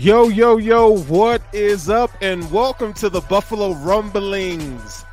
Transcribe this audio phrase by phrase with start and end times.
[0.00, 2.10] Yo, yo, yo, what is up?
[2.22, 5.04] And welcome to the Buffalo Rumblings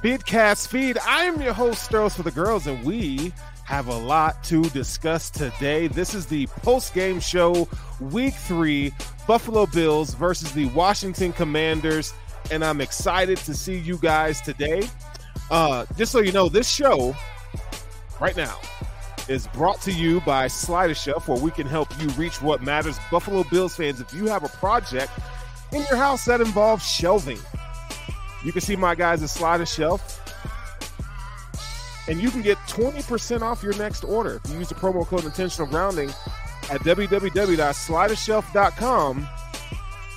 [0.00, 0.96] Bidcast feed.
[0.98, 3.32] I am your host, Sterls for the Girls, and we
[3.64, 5.88] have a lot to discuss today.
[5.88, 8.94] This is the post game show, week three
[9.26, 12.14] Buffalo Bills versus the Washington Commanders.
[12.52, 14.88] And I'm excited to see you guys today.
[15.50, 17.16] Uh, just so you know, this show
[18.20, 18.56] right now
[19.28, 22.98] is brought to you by Slider Shelf, where we can help you reach what matters.
[23.10, 25.12] Buffalo Bills fans, if you have a project
[25.72, 27.38] in your house that involves shelving,
[28.44, 30.18] you can see my guys at Slider Shelf.
[32.08, 35.24] And you can get 20% off your next order if you use the promo code
[35.24, 36.08] intentional grounding
[36.70, 39.28] at www.slidershelf.com,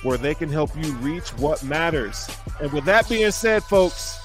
[0.02, 2.28] where they can help you reach what matters.
[2.60, 4.18] And with that being said, folks,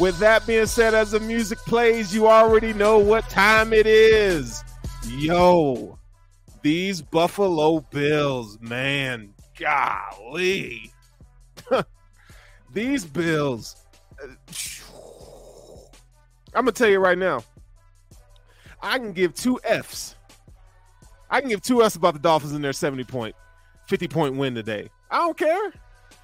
[0.00, 4.64] with that being said, as the music plays, you already know what time it is.
[5.06, 5.98] Yo,
[6.62, 10.90] these Buffalo Bills, man, golly.
[12.72, 13.76] these Bills.
[14.22, 14.28] Uh,
[16.54, 17.44] I'm going to tell you right now.
[18.82, 20.16] I can give two F's.
[21.28, 23.36] I can give two F's about the Dolphins in their 70 point,
[23.86, 24.88] 50 point win today.
[25.10, 25.72] I don't care.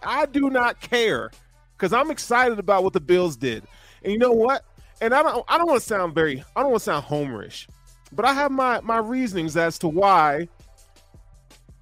[0.02, 1.30] I do not care
[1.76, 3.64] because I'm excited about what the Bills did.
[4.02, 4.64] And you know what?
[5.00, 7.66] And I don't I don't want to sound very I don't want to sound homerish,
[8.12, 10.48] but I have my my reasonings as to why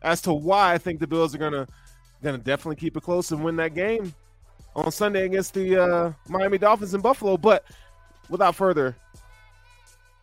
[0.02, 1.66] as to why I think the Bills are gonna
[2.22, 4.12] gonna definitely keep it close and win that game
[4.74, 7.36] on Sunday against the uh, Miami Dolphins in Buffalo.
[7.36, 7.64] But
[8.28, 8.96] without further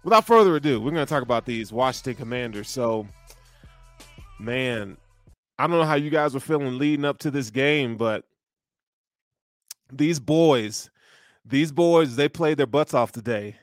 [0.03, 2.69] without further ado, we're gonna talk about these Washington Commanders.
[2.69, 3.07] So,
[4.39, 4.97] man,
[5.57, 8.25] I don't know how you guys were feeling leading up to this game, but
[9.91, 10.89] these boys,
[11.45, 13.55] these boys, they played their butts off today.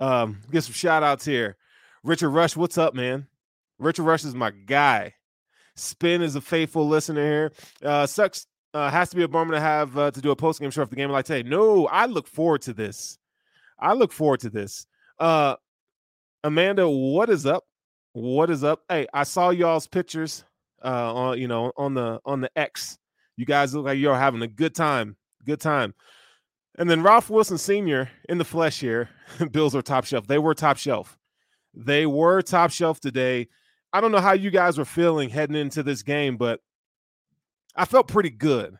[0.00, 1.56] Um, get some shout outs here.
[2.02, 3.26] Richard Rush, what's up, man?
[3.78, 5.14] Richard Rush is my guy.
[5.74, 7.52] Spin is a faithful listener here.
[7.82, 10.60] Uh, sucks uh, has to be a bummer to have uh, to do a post
[10.60, 11.48] game show for the game like today.
[11.48, 13.18] No, I look forward to this.
[13.78, 14.86] I look forward to this.
[15.18, 15.56] Uh,
[16.44, 17.64] Amanda, what is up?
[18.12, 18.82] What is up?
[18.88, 20.44] Hey, I saw y'all's pictures
[20.84, 22.98] uh, on you know on the on the X.
[23.36, 25.16] You guys look like you're having a good time
[25.46, 25.94] Good time.
[26.78, 28.10] And then Ralph Wilson Sr.
[28.28, 29.08] in the flesh here.
[29.52, 30.26] Bills are top shelf.
[30.26, 31.16] They were top shelf.
[31.72, 33.48] They were top shelf today.
[33.92, 36.60] I don't know how you guys were feeling heading into this game, but
[37.74, 38.76] I felt pretty good.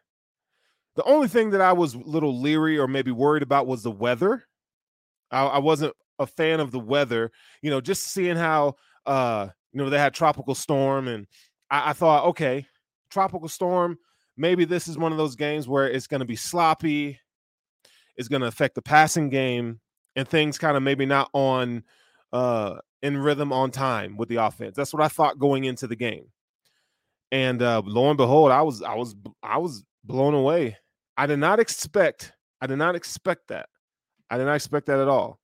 [0.97, 3.91] The only thing that I was a little leery or maybe worried about was the
[3.91, 4.45] weather.
[5.31, 7.31] I, I wasn't a fan of the weather.
[7.63, 8.77] You know, just seeing how
[9.07, 11.27] uh, you know, they had tropical storm, and
[11.71, 12.67] I, I thought, okay,
[13.11, 13.99] tropical storm
[14.37, 17.19] maybe this is one of those games where it's going to be sloppy.
[18.17, 19.81] It's going to affect the passing game
[20.15, 21.85] and things kind of maybe not on
[22.33, 24.75] uh in rhythm on time with the offense.
[24.77, 26.27] That's what I thought going into the game.
[27.31, 30.79] And uh lo and behold, I was I was I was blown away.
[31.17, 33.69] I did not expect I did not expect that.
[34.31, 35.39] I did not expect that at all.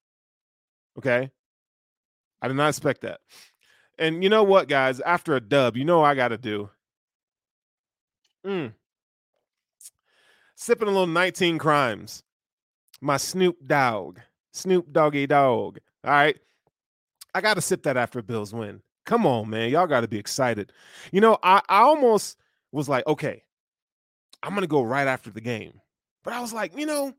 [0.99, 1.31] Okay?
[2.41, 3.21] I did not expect that.
[3.99, 5.01] And you know what, guys?
[5.01, 6.71] After a dub, you know I got to do.
[8.45, 8.73] Mm
[10.63, 12.23] sipping a little 19 crimes.
[13.01, 14.19] My Snoop Dogg.
[14.53, 15.79] Snoop Doggy Dog.
[16.05, 16.39] All right.
[17.35, 18.81] I got to sip that after Bills win.
[19.05, 19.71] Come on, man.
[19.71, 20.73] Y'all got to be excited.
[21.11, 22.39] You know, I, I almost
[22.71, 23.43] was like, okay,
[24.43, 25.81] I'm going to go right after the game.
[26.23, 27.13] But I was like, you know,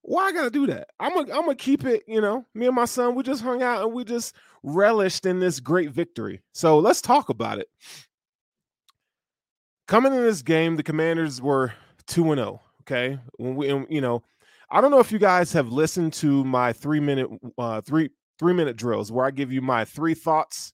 [0.00, 0.90] why I gotta do that?
[1.00, 2.46] I'm gonna I'm gonna keep it, you know.
[2.54, 5.90] Me and my son, we just hung out and we just relished in this great
[5.90, 6.42] victory.
[6.54, 7.68] So let's talk about it.
[9.88, 11.74] Coming in this game, the commanders were
[12.08, 12.62] 2 and 0.
[12.82, 13.18] Okay.
[13.36, 14.22] When we you know,
[14.70, 18.52] I don't know if you guys have listened to my three minute uh three three
[18.52, 20.72] minute drills where I give you my three thoughts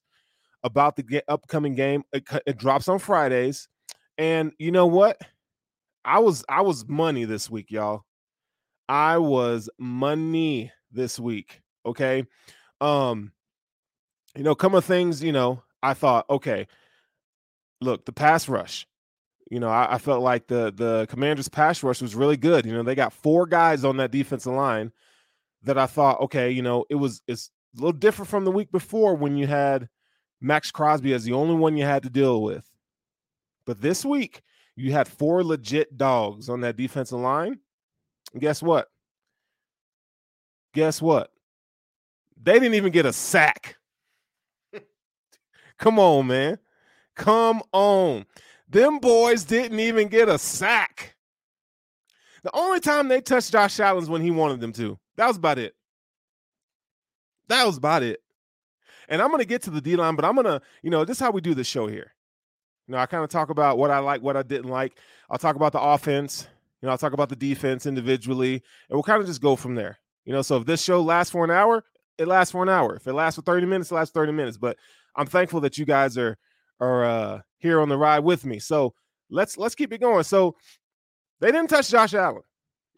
[0.63, 2.03] about the upcoming game.
[2.13, 3.67] It, it drops on Fridays.
[4.17, 5.19] And you know what?
[6.05, 8.03] I was I was money this week, y'all.
[8.89, 11.61] I was money this week.
[11.85, 12.25] Okay.
[12.81, 13.31] Um,
[14.35, 16.67] you know, come of things, you know, I thought, okay,
[17.81, 18.87] look, the pass rush.
[19.53, 22.65] You know, I, I, felt like the the commander's pass rush was really good.
[22.65, 24.91] You know, they got four guys on that defensive line
[25.61, 28.71] that I thought, okay, you know, it was it's a little different from the week
[28.71, 29.89] before when you had
[30.41, 32.67] Maxx Crosby as the only one you had to deal with.
[33.67, 34.41] But this week,
[34.75, 37.59] you had four legit dogs on that defensive line.
[38.33, 38.87] And guess what?
[40.73, 41.29] Guess what?
[42.41, 43.75] They didn't even get a sack.
[45.77, 46.57] Come on, man.
[47.15, 48.25] Come on.
[48.73, 51.15] Them boys didn't even get a sack.
[52.43, 54.97] The only time they touched Josh Allen's when he wanted them to.
[55.15, 55.75] That was about it.
[57.49, 58.19] That was about it.
[59.07, 61.21] And I'm to get to the D line, but I'm to, you know, this is
[61.21, 62.13] how we do the show here.
[62.87, 64.97] You know, I kind of talk about what I like, what I didn't like.
[65.29, 66.47] I'll talk about the offense.
[66.81, 69.75] You know, I'll talk about the defense individually, and we'll kind of just go from
[69.75, 69.99] there.
[70.25, 71.83] You know, so if this show lasts for an hour,
[72.17, 72.95] it lasts for an hour.
[72.95, 74.57] If it lasts for 30 minutes, it lasts 30 minutes.
[74.57, 74.77] But
[75.15, 76.37] I'm thankful that you guys are
[76.79, 78.59] are uh here on the ride with me.
[78.59, 78.93] So
[79.31, 80.23] let's let's keep it going.
[80.25, 80.55] So
[81.39, 82.43] they didn't touch Josh Allen.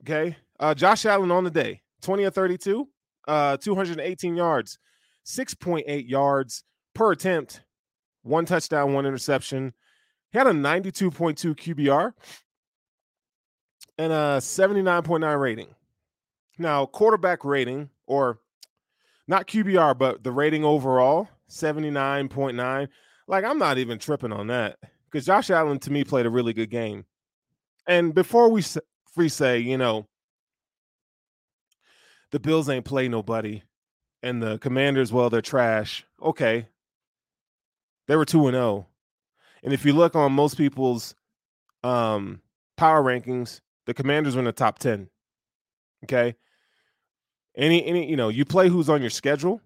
[0.02, 0.36] Okay.
[0.60, 2.88] Uh Josh Allen on the day, 20 or 32,
[3.28, 4.80] uh 218 yards,
[5.26, 6.64] 6.8 yards
[6.94, 7.62] per attempt,
[8.24, 9.74] one touchdown, one interception.
[10.32, 12.12] He had a 92.2 QBR
[13.98, 15.68] and a 79.9 rating.
[16.58, 18.40] Now, quarterback rating, or
[19.28, 22.88] not QBR, but the rating overall, 79.9.
[23.28, 26.54] Like, I'm not even tripping on that because Josh Allen, to me, played a really
[26.54, 27.06] good game.
[27.88, 28.64] And before we
[29.14, 30.08] free say, you know,
[32.32, 33.62] the Bills ain't play nobody,
[34.22, 36.06] and the Commanders, well, they're trash.
[36.22, 36.68] Okay,
[38.08, 38.88] they were 2 and 0.
[39.64, 41.16] And if you look on most people's
[41.84, 42.42] um,
[42.78, 45.10] power rankings, the Commanders were in the top 10.
[46.04, 46.36] Okay?
[47.58, 49.62] Any any you know, you play who's on your schedule.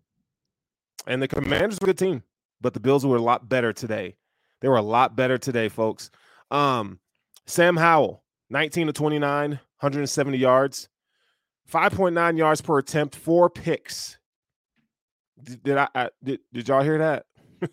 [1.07, 2.23] And the Commanders were a good team,
[2.61, 4.15] but the Bills were a lot better today.
[4.61, 6.11] They were a lot better today, folks.
[6.51, 6.99] Um,
[7.45, 10.89] Sam Howell, 19 to 29, 170 yards,
[11.71, 14.17] 5.9 yards per attempt, four picks.
[15.41, 17.25] Did, did I, I did, did y'all hear that?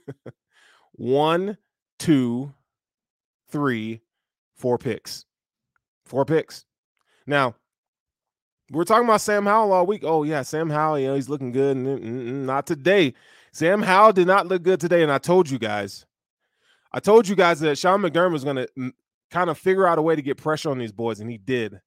[0.93, 1.59] One,
[1.99, 2.55] two,
[3.51, 4.03] three,
[4.57, 5.25] four picks.
[6.05, 6.65] Four picks.
[7.27, 7.57] Now,
[8.71, 10.03] we're talking about Sam Howell all week.
[10.05, 11.77] Oh, yeah, Sam Howell, you know, he's looking good.
[11.77, 13.15] Not today.
[13.57, 15.03] Sam Howell did not look good today.
[15.03, 16.05] And I told you guys,
[16.93, 18.93] I told you guys that Sean McDermott was going to
[19.31, 21.81] kind of figure out a way to get pressure on these boys, and he did.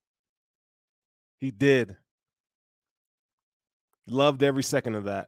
[1.37, 1.95] He did.
[4.07, 5.27] Loved every second of that.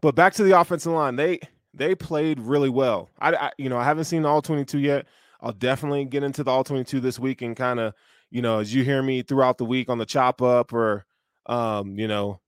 [0.00, 1.16] But back to the offensive line.
[1.16, 1.40] They
[1.74, 3.10] they played really well.
[3.18, 5.06] I, I, you know I haven't seen the all 22 yet.
[5.40, 7.94] I'll definitely get into the all 22 this week and kind of
[8.30, 11.04] you know as you hear me throughout the week on the chop up or
[11.46, 12.40] um you know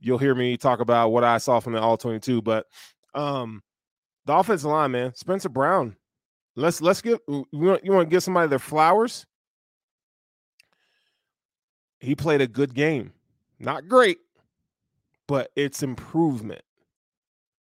[0.00, 2.66] you'll hear me talk about what I saw from the all 22 but
[3.14, 3.62] um
[4.26, 5.96] the offensive line man Spencer Brown
[6.56, 9.26] let's let's give you want, you want to give somebody their flowers
[11.98, 13.12] he played a good game
[13.58, 14.18] not great
[15.26, 16.62] but it's improvement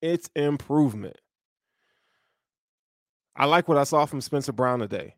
[0.00, 1.16] it's improvement.
[3.35, 5.16] I like what I saw from Spencer Brown today.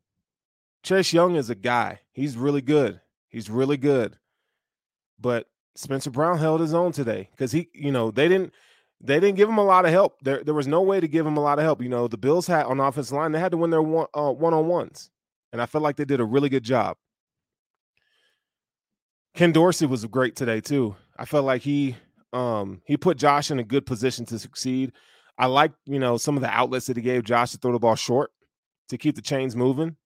[0.83, 2.01] Chase Young is a guy.
[2.13, 3.01] He's really good.
[3.29, 4.17] He's really good.
[5.19, 5.47] But
[5.81, 8.53] Spencer Brown held his own today because he, you know, they didn't
[9.01, 10.21] they didn't give him a lot of help.
[10.23, 11.81] There, there was no way to give him a lot of help.
[11.81, 14.31] You know, the Bills had on offensive line, they had to win their one uh,
[14.31, 15.11] on ones,
[15.53, 16.99] and I felt like they did a really good job.
[19.35, 20.97] Ken Dorsey was great today too.
[21.17, 21.97] I felt like he
[22.35, 24.93] um, he put Josh in a good position to succeed.
[25.39, 27.79] I like, you know, some of the outlets that he gave Josh to throw the
[27.79, 28.31] ball short
[28.91, 29.97] to keep the chains moving.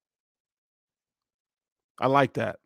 [1.99, 2.61] I like that.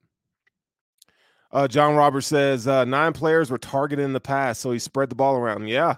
[1.51, 5.09] Uh, John Roberts says uh, nine players were targeted in the past, so he spread
[5.11, 5.69] the ball around.
[5.69, 5.97] Yeah,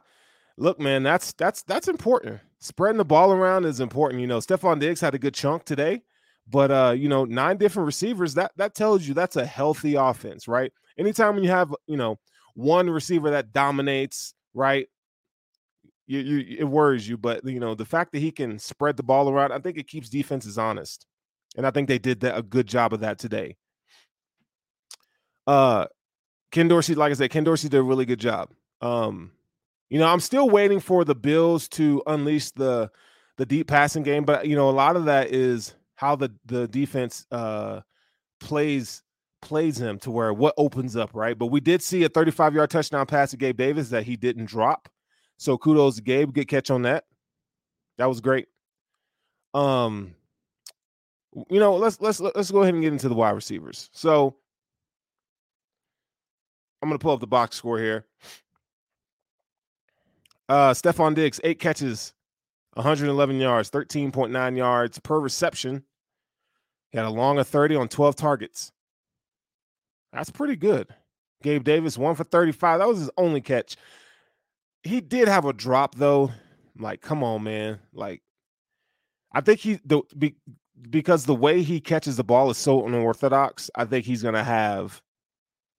[0.57, 2.41] look, man, that's that's that's important.
[2.61, 4.21] Spreading the ball around is important.
[4.21, 6.03] You know, Stefon Diggs had a good chunk today,
[6.47, 10.49] But uh, you know, nine different receivers, that that tells you that's a healthy offense,
[10.49, 10.73] right?
[10.99, 12.19] Anytime when you have, you know,
[12.55, 14.89] one receiver that dominates, right?
[16.07, 19.05] You, you it worries you, but you know, the fact that he can spread the
[19.05, 21.07] ball around, I think it keeps defenses honest.
[21.57, 23.57] And I think they did that, a good job of that today.
[25.51, 25.87] Uh
[26.53, 28.51] Ken Dorsey, like I said, Ken Dorsey did a really good job.
[28.81, 29.33] Um,
[29.89, 32.91] you know, I'm still waiting for the Bills to unleash the
[33.37, 36.69] the deep passing game, but you know, a lot of that is how the the
[36.69, 37.81] defense uh
[38.39, 39.03] plays
[39.43, 41.37] plays him to where what opens up, right?
[41.37, 44.45] But we did see a 35 yard touchdown pass to Gabe Davis that he didn't
[44.45, 44.89] drop.
[45.37, 47.07] So kudos to Gabe, good catch on that.
[47.99, 48.47] That was great.
[49.53, 50.15] Um,
[51.49, 53.91] you know, let's let's let's go ahead and get into the wide receivers.
[53.93, 54.37] So
[56.83, 58.05] I'm gonna pull up the box score here.
[60.49, 62.15] Uh Stefon Diggs, eight catches,
[62.75, 65.85] 111 yards, 13.9 yards per reception.
[66.91, 68.73] He had a long of 30 on 12 targets.
[70.13, 70.89] That's pretty good.
[71.43, 72.81] Gabe Davis, one for 35.
[72.81, 73.77] That was his only catch.
[74.83, 76.33] He did have a drop though.
[76.79, 77.79] Like, come on, man.
[77.93, 78.23] Like,
[79.33, 80.37] I think he the be,
[80.89, 83.71] because the way he catches the ball is so unorthodox.
[83.75, 85.01] I think he's gonna have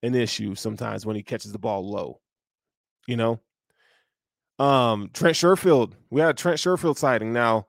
[0.03, 2.19] an issue sometimes when he catches the ball low.
[3.07, 3.39] You know,
[4.59, 5.93] um, Trent Sherfield.
[6.09, 7.33] We had a Trent Sherfield sighting.
[7.33, 7.67] Now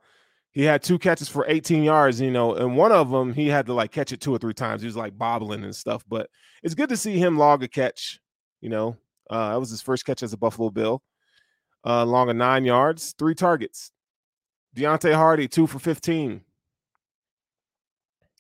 [0.51, 2.21] he had two catches for 18 yards.
[2.21, 4.55] You know, and one of them he had to like catch it two or three
[4.55, 4.83] times.
[4.83, 6.05] He was like bobbling and stuff.
[6.09, 6.29] But
[6.63, 8.21] it's good to see him log a catch.
[8.61, 8.97] You know,
[9.31, 11.03] uh, that was his first catch as a Buffalo Bill.
[11.85, 13.91] Uh, long of nine yards, three targets.
[14.77, 16.43] Deonte Harty, two for 15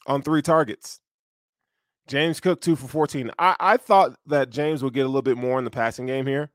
[0.06, 1.00] on three targets.
[2.08, 3.30] James Cook, two for 14.
[3.38, 6.26] I, I thought that James would get a little bit more in the passing game
[6.26, 6.50] here.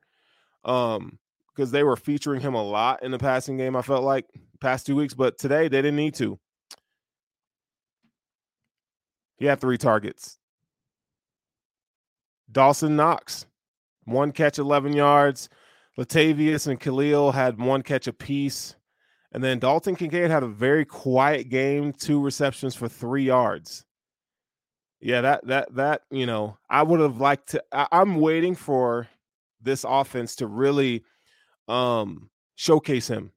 [0.64, 1.18] Um,
[1.58, 4.26] because they were featuring him a lot in the passing game, I felt like
[4.60, 6.38] past two weeks, but today they didn't need to.
[9.38, 10.38] He had three targets.
[12.50, 13.44] Dawson Knox,
[14.04, 15.48] one catch, 11 yards.
[15.98, 18.76] Latavius and Khalil had one catch apiece.
[19.32, 23.84] And then Dalton Kincaid had a very quiet game, two receptions for three yards.
[25.00, 27.62] Yeah, that that that you know, I would have liked to.
[27.72, 29.08] I, I'm waiting for
[29.60, 31.04] this offense to really
[31.68, 33.32] um showcase him.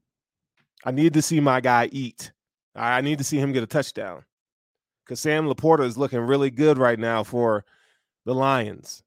[0.84, 2.32] I need to see my guy eat.
[2.74, 4.24] I need to see him get a touchdown.
[5.04, 7.64] Because Sam LaPorta is looking really good right now for
[8.24, 9.02] the Lions.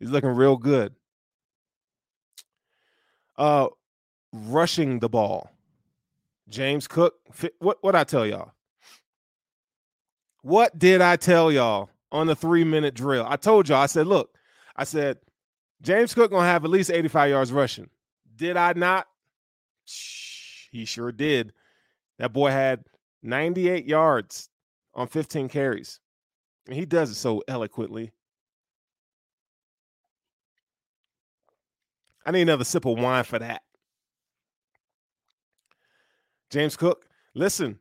[0.00, 0.94] He's looking real good.
[3.36, 3.68] Uh
[4.32, 5.50] rushing the ball.
[6.48, 7.14] James Cook.
[7.58, 8.53] What what I tell y'all?
[10.44, 13.24] What did I tell y'all on the three minute drill?
[13.26, 13.78] I told y'all.
[13.80, 14.36] I said, look,
[14.76, 15.16] I said
[15.80, 17.88] James Cook gonna have at least 85 yards rushing.
[18.36, 19.06] Did I not?
[20.70, 21.54] He sure did.
[22.18, 22.84] That boy had
[23.22, 24.50] 98 yards
[24.92, 25.98] on 15 carries.
[26.66, 28.12] And he does it so eloquently.
[32.26, 33.62] I need another sip of wine for that.
[36.50, 37.78] James Cook, listen,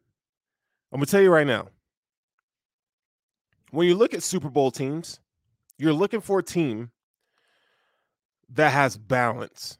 [0.93, 1.67] I'm going to tell you right now.
[3.74, 5.20] When you look at Super Bowl teams,
[5.80, 6.92] you're looking for a team
[8.53, 9.80] that has balance.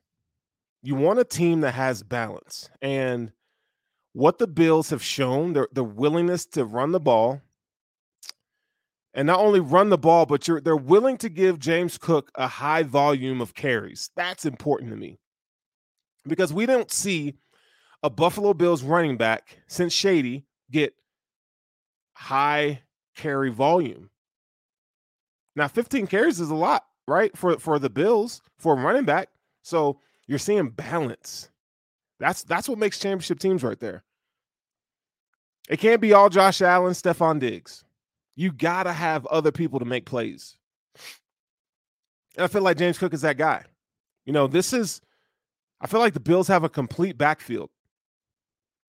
[0.82, 2.72] You want a team that has balance.
[2.82, 3.32] And
[4.14, 7.40] what the Bills have shown, their, their willingness to run the ball,
[9.14, 12.82] and not only run the ball, but they're willing to give James Cook a high
[12.82, 14.10] volume of carries.
[14.16, 15.20] That's important to me.
[16.26, 17.36] Because we don't see
[18.02, 20.96] a Buffalo Bills running back since Shady get
[22.16, 22.82] high
[23.15, 24.10] carry volume.
[25.55, 27.36] Now, 15 carries is a lot, right?
[27.38, 29.29] For for the Bills for running back.
[29.62, 31.50] So you're seeing balance.
[32.20, 34.03] That's that's what makes championship teams right there.
[35.70, 37.84] It can't be all Josh Allen, Stefon Diggs.
[38.36, 40.58] You gotta have other people to make plays.
[42.36, 43.63] And I feel like James Cook is that guy.
[44.25, 45.01] You know, this is
[45.82, 47.70] I feel like the Bills have a complete backfield.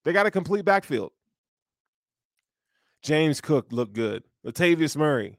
[0.04, 1.12] They got a complete backfield.
[3.04, 4.24] James Cook looked good.
[4.46, 5.38] Latavius Murray,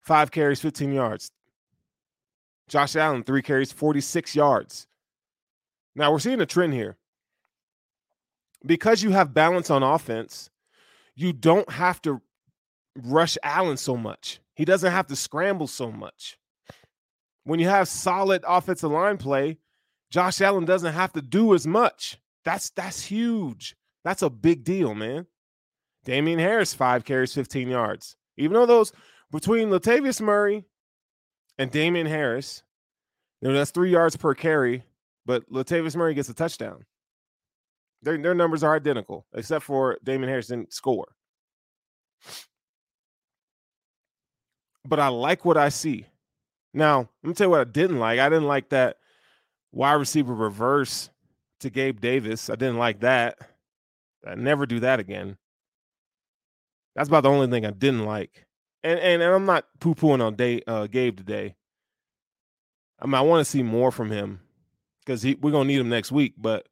[0.00, 1.28] five carries, 15 yards.
[2.68, 4.86] Josh Allen, three carries, 46 yards.
[5.96, 6.96] Now we're seeing a trend here.
[8.64, 10.50] Because you have balance on offense,
[11.16, 12.22] you don't have to
[12.96, 14.40] rush Allen so much.
[14.54, 16.38] He doesn't have to scramble so much.
[17.42, 19.58] When you have solid offensive line play,
[20.10, 22.18] Josh Allen doesn't have to do as much.
[22.44, 23.74] That's that's huge.
[24.04, 25.26] That's a big deal, man.
[26.04, 28.16] Damien Harris, five carries, 15 yards.
[28.36, 28.92] Even though those
[29.30, 30.64] between Latavius Murray
[31.58, 32.62] and Damien Harris,
[33.40, 34.84] you know, that's three yards per carry,
[35.26, 36.84] but Latavius Murray gets a touchdown.
[38.02, 41.14] Their their numbers are identical, except for Damien Harris didn't score.
[44.84, 46.06] But I like what I see.
[46.74, 48.18] Now, let me tell you what I didn't like.
[48.18, 48.96] I didn't like that
[49.70, 51.10] wide receiver reverse
[51.60, 52.50] to Gabe Davis.
[52.50, 53.38] I didn't like that.
[54.26, 55.36] I never do that again.
[56.94, 58.46] That's about the only thing I didn't like.
[58.82, 61.54] And and, and I'm not poo pooing on day, uh, Gabe today.
[63.00, 64.40] I mean, I want to see more from him
[65.04, 66.34] because we're gonna need him next week.
[66.36, 66.68] But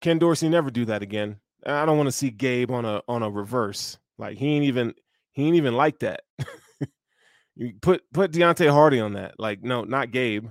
[0.00, 1.40] Ken Dorsey never do that again.
[1.64, 3.98] I don't want to see Gabe on a on a reverse.
[4.18, 4.94] Like he ain't even
[5.32, 6.22] he ain't even like that.
[7.56, 9.38] you put put Deonte Harty on that.
[9.38, 10.48] Like no, not Gabe,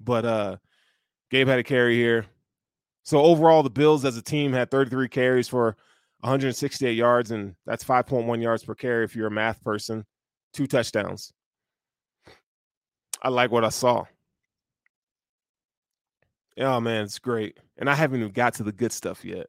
[0.00, 0.56] but uh
[1.30, 2.26] Gabe had a carry here.
[3.04, 5.76] So overall, the Bills as a team had 33 carries for
[6.20, 10.04] 168 yards, and that's 5.1 yards per carry if you're a math person.
[10.52, 11.32] Two touchdowns.
[13.22, 14.04] I like what I saw.
[16.58, 17.58] Oh man, it's great.
[17.78, 19.46] And I haven't even got to the good stuff yet.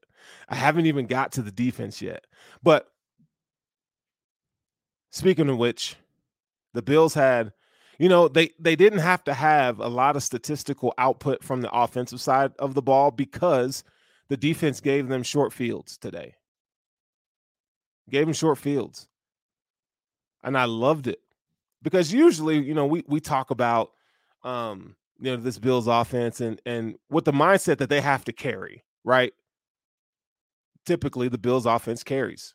[0.47, 2.25] I haven't even got to the defense yet.
[2.63, 2.87] But
[5.11, 5.95] speaking of which,
[6.73, 7.51] the Bills had,
[7.99, 11.71] you know, they they didn't have to have a lot of statistical output from the
[11.71, 13.83] offensive side of the ball because
[14.29, 16.35] the defense gave them short fields today.
[18.11, 19.07] Gave him short fields.
[20.43, 21.19] And I loved it.
[21.81, 23.91] Because usually, you know, we we talk about
[24.43, 28.33] um you know this Bills offense and and with the mindset that they have to
[28.33, 29.33] carry, right?
[30.85, 32.53] Typically, the Bills offense carries.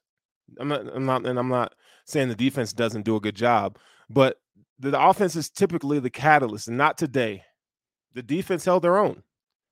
[0.58, 3.78] I'm not, I'm not, and I'm not saying the defense doesn't do a good job,
[4.08, 4.38] but
[4.78, 7.42] the, the offense is typically the catalyst, and not today.
[8.14, 9.22] The defense held their own.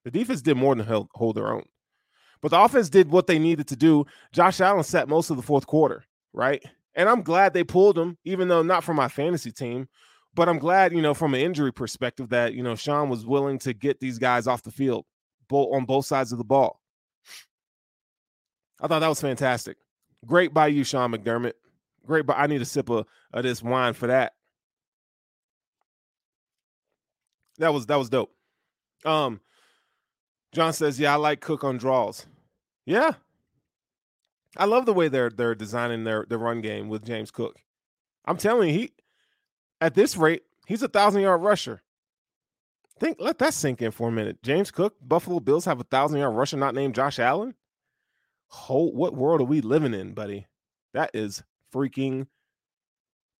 [0.05, 1.64] The defense did more than held, hold their own,
[2.45, 4.05] but the offense did what they needed to do.
[4.31, 6.63] Josh Allen sat most of the fourth quarter, right?
[6.95, 9.89] And I'm glad they pulled him, even though not for my fantasy team,
[10.35, 13.59] but I'm glad, you know, from an injury perspective, that you know Sean was willing
[13.61, 15.07] to get these guys off the field,
[15.49, 16.83] both on both sides of the ball.
[18.79, 19.79] I thought that was fantastic.
[20.27, 21.55] Great by you, Sean McDermott.
[22.05, 24.35] Great, but I need a sip of, of this wine for that.
[27.57, 28.35] That was that was dope.
[29.07, 29.40] Um,
[30.53, 32.27] John says, "Yeah, I like Cook on draws."
[32.87, 33.12] Yeah,
[34.57, 37.57] I love the way they're they're designing their their run game with James Cook.
[38.25, 38.92] I'm telling you, he
[39.81, 41.83] at this rate, he's a thousand yard rusher.
[43.01, 44.40] Think, let that sink in for a minute.
[44.42, 47.55] James Cook, Buffalo Bills have a thousand yard rusher not named Josh Allen.
[48.47, 50.47] Whole, what world are we living in, buddy?
[50.92, 51.42] That is
[51.73, 52.29] freaking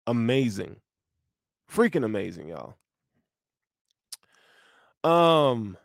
[0.09, 0.77] amazing.
[1.73, 2.77] Freaking amazing, y'all.
[5.05, 5.77] Um,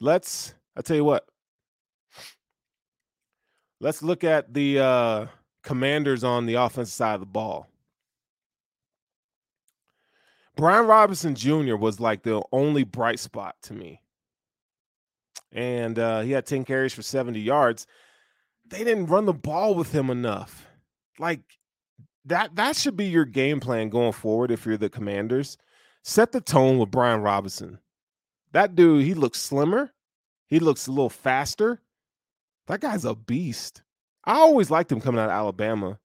[0.00, 1.24] let's, I tell you what,
[3.80, 5.26] let's look at the uh
[5.62, 7.68] commanders on the offensive side of the ball.
[10.56, 11.76] Brian Robinson Jr.
[11.76, 14.02] was like the only bright spot to me.
[15.52, 17.86] And uh, he had 10 carries for 70 yards.
[18.66, 20.66] They didn't run the ball with him enough.
[21.18, 21.40] Like
[22.26, 25.56] that that should be your game plan going forward if you're the commanders.
[26.02, 27.78] Set the tone with Brian Robinson.
[28.52, 29.92] That dude, he looks slimmer.
[30.50, 31.80] He looks a little faster.
[32.66, 33.82] That guy's a beast.
[34.24, 35.98] I always liked him coming out of Alabama.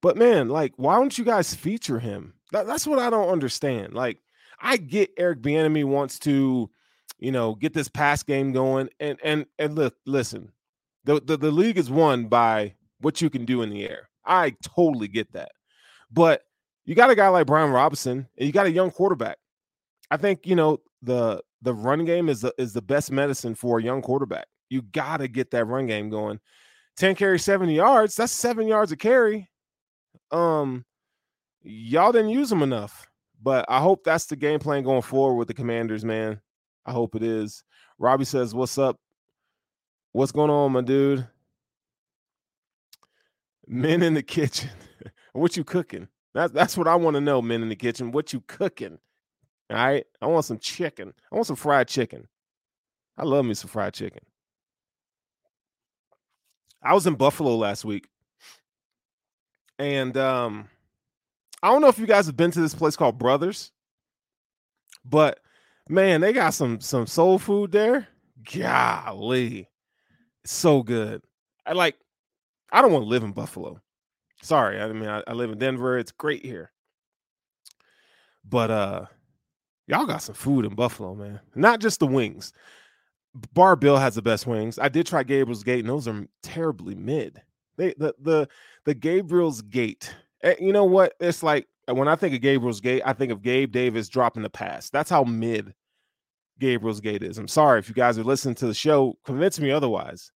[0.00, 2.34] But man, like, why don't you guys feature him?
[2.52, 3.94] That, that's what I don't understand.
[3.94, 4.18] Like,
[4.60, 6.70] I get Eric Bieniemy wants to,
[7.18, 10.52] you know, get this pass game going, and and and look, listen,
[11.04, 14.08] the, the the league is won by what you can do in the air.
[14.24, 15.52] I totally get that,
[16.10, 16.42] but
[16.84, 19.38] you got a guy like Brian Robinson, and you got a young quarterback.
[20.10, 23.78] I think you know the the run game is the is the best medicine for
[23.78, 24.46] a young quarterback.
[24.68, 26.40] You got to get that run game going.
[26.96, 29.50] 10 carry 70 yards, that's seven yards a carry.
[30.30, 30.84] Um,
[31.62, 33.06] y'all didn't use them enough.
[33.42, 36.40] But I hope that's the game plan going forward with the commanders, man.
[36.86, 37.62] I hope it is.
[37.98, 38.98] Robbie says, What's up?
[40.12, 41.26] What's going on, my dude?
[43.66, 44.70] Men in the kitchen.
[45.32, 46.08] what you cooking?
[46.32, 48.12] That's that's what I want to know, men in the kitchen.
[48.12, 48.98] What you cooking?
[49.70, 50.04] All right.
[50.20, 51.12] I want some chicken.
[51.30, 52.28] I want some fried chicken.
[53.16, 54.22] I love me some fried chicken.
[56.82, 58.08] I was in Buffalo last week.
[59.78, 60.68] And um
[61.62, 63.72] I don't know if you guys have been to this place called Brothers,
[65.02, 65.40] but
[65.88, 68.06] man, they got some some soul food there.
[68.52, 69.70] Golly,
[70.44, 71.22] so good.
[71.64, 71.96] I like.
[72.70, 73.80] I don't want to live in Buffalo.
[74.42, 75.96] Sorry, I mean I, I live in Denver.
[75.96, 76.70] It's great here,
[78.44, 79.06] but uh,
[79.86, 81.40] y'all got some food in Buffalo, man.
[81.54, 82.52] Not just the wings.
[83.52, 84.78] Bar Bill has the best wings.
[84.78, 87.42] I did try Gabriel's Gate, and those are terribly mid.
[87.76, 88.48] They the the
[88.84, 91.14] the Gabriel's Gate Eh, you know what?
[91.18, 94.50] It's like when I think of Gabriel's Gate, I think of Gabe Davis dropping the
[94.50, 94.90] pass.
[94.90, 95.74] That's how mid
[96.60, 97.38] Gabriel's gate is.
[97.38, 99.18] I'm sorry if you guys are listening to the show.
[99.24, 100.30] Convince me otherwise.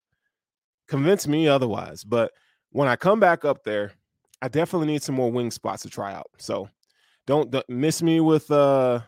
[0.89, 2.03] Convince me otherwise.
[2.03, 2.33] But
[2.73, 3.93] when I come back up there,
[4.41, 6.31] I definitely need some more wing spots to try out.
[6.39, 6.69] So
[7.27, 9.01] don't, don't miss me with uh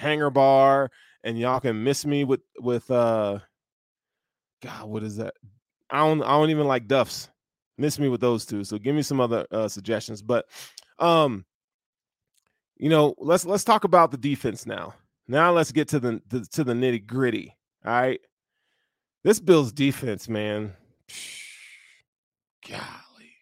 [0.00, 0.90] Anchor Bar,
[1.24, 3.38] and y'all can miss me with with uh
[4.62, 5.34] God, what is that?
[5.90, 7.28] I don't I don't even like Duffs.
[7.78, 8.64] Miss me with those two.
[8.64, 10.22] So give me some other uh, suggestions.
[10.22, 10.46] But
[10.98, 11.44] um,
[12.78, 14.94] you know, let's let's talk about the defense now.
[15.28, 17.54] Now let's get to the, the to the nitty gritty.
[17.84, 18.20] All right,
[19.24, 20.72] this Bills defense, man.
[22.68, 23.36] Golly,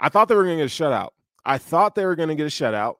[0.00, 1.10] I thought they were going to get a shutout.
[1.44, 2.96] I thought they were going to get a shutout.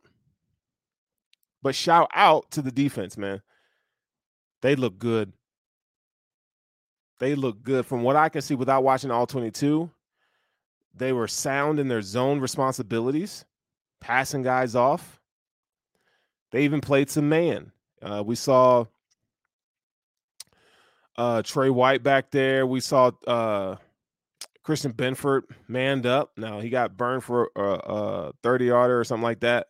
[1.66, 3.42] But shout out to the defense, man.
[4.62, 5.32] They look good.
[7.18, 7.84] They look good.
[7.84, 9.90] From what I can see without watching all 22,
[10.94, 13.44] they were sound in their zone responsibilities,
[14.00, 15.18] passing guys off.
[16.52, 17.72] They even played some man.
[18.00, 18.84] Uh, we saw
[21.16, 22.64] uh, Trey White back there.
[22.64, 23.74] We saw uh,
[24.62, 26.30] Christian Benford manned up.
[26.36, 29.66] Now he got burned for a, a 30 yarder or something like that.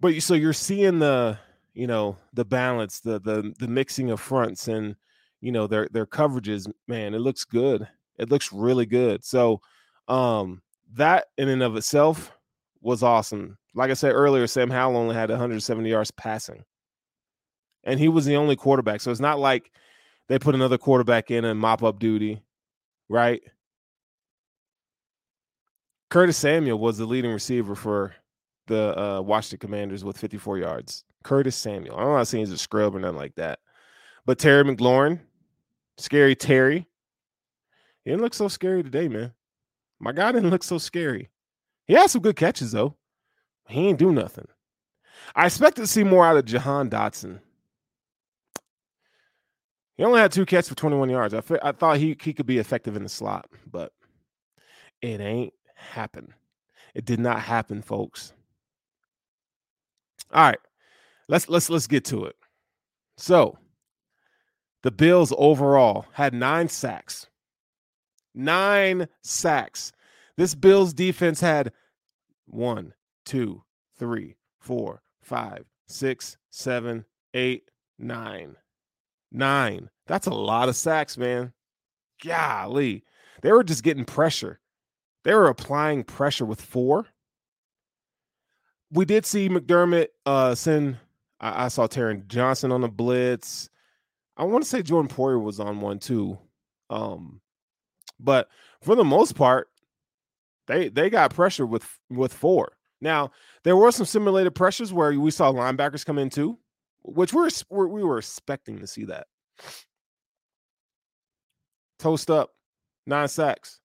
[0.00, 1.38] But so you're seeing the,
[1.74, 4.96] you know, the balance, the the the mixing of fronts and
[5.40, 7.88] you know their their coverages man it looks good.
[8.18, 9.24] It looks really good.
[9.24, 9.60] So
[10.08, 10.62] um
[10.94, 12.32] that in and of itself
[12.80, 13.58] was awesome.
[13.74, 16.64] Like i said earlier sam howell only had 170 yards passing.
[17.84, 19.70] And he was the only quarterback so it's not like
[20.28, 22.42] they put another quarterback in and mop up duty
[23.08, 23.42] right?
[26.10, 28.14] Curtis samuel was the leading receiver for
[28.66, 32.94] the uh, washington commanders with 54 yards curtis samuel i'm not saying he's a scrub
[32.94, 33.58] or nothing like that
[34.26, 35.20] but terry mclaurin
[35.96, 36.86] Scary Terry.
[38.04, 39.32] He didn't look so scary today, man.
[40.00, 41.30] My guy didn't look so scary.
[41.86, 42.96] He had some good catches, though.
[43.68, 44.48] He ain't do nothing.
[45.34, 47.40] I expected to see more out of Jahan Dotson.
[49.96, 51.34] He only had two catches for 21 yards.
[51.34, 53.92] I, I thought he, he could be effective in the slot, but
[55.00, 56.34] it ain't happen.
[56.94, 58.32] It did not happen, folks.
[60.34, 60.58] All right.
[61.28, 62.36] Let's let's let's get to it.
[63.16, 63.56] So,
[64.82, 67.28] the Bills overall had nine sacks.
[68.34, 69.92] Nine sacks.
[70.36, 71.72] This Bills defense had
[72.46, 72.92] one,
[73.24, 73.62] two,
[73.96, 78.56] three, four, five, six, seven, eight, nine.
[79.30, 79.88] Nine.
[80.06, 81.52] That's a lot of sacks, man.
[82.24, 83.04] Golly.
[83.42, 84.60] They were just getting pressure.
[85.24, 87.06] They were applying pressure with four.
[88.94, 90.96] We did see McDermott uh, send,
[91.40, 93.68] I, I saw Taron Johnson on the blitz.
[94.36, 96.38] I want to say Jordan Poyer was on one too.
[96.90, 97.40] Um,
[98.20, 98.48] but
[98.80, 99.68] for the most part,
[100.66, 102.76] they they got pressure with with four.
[103.00, 103.32] Now
[103.64, 106.58] there were some simulated pressures where we saw linebackers come in too,
[107.02, 109.26] which we're we were expecting to see that.
[111.98, 112.54] Toast up,
[113.06, 113.80] nine sacks.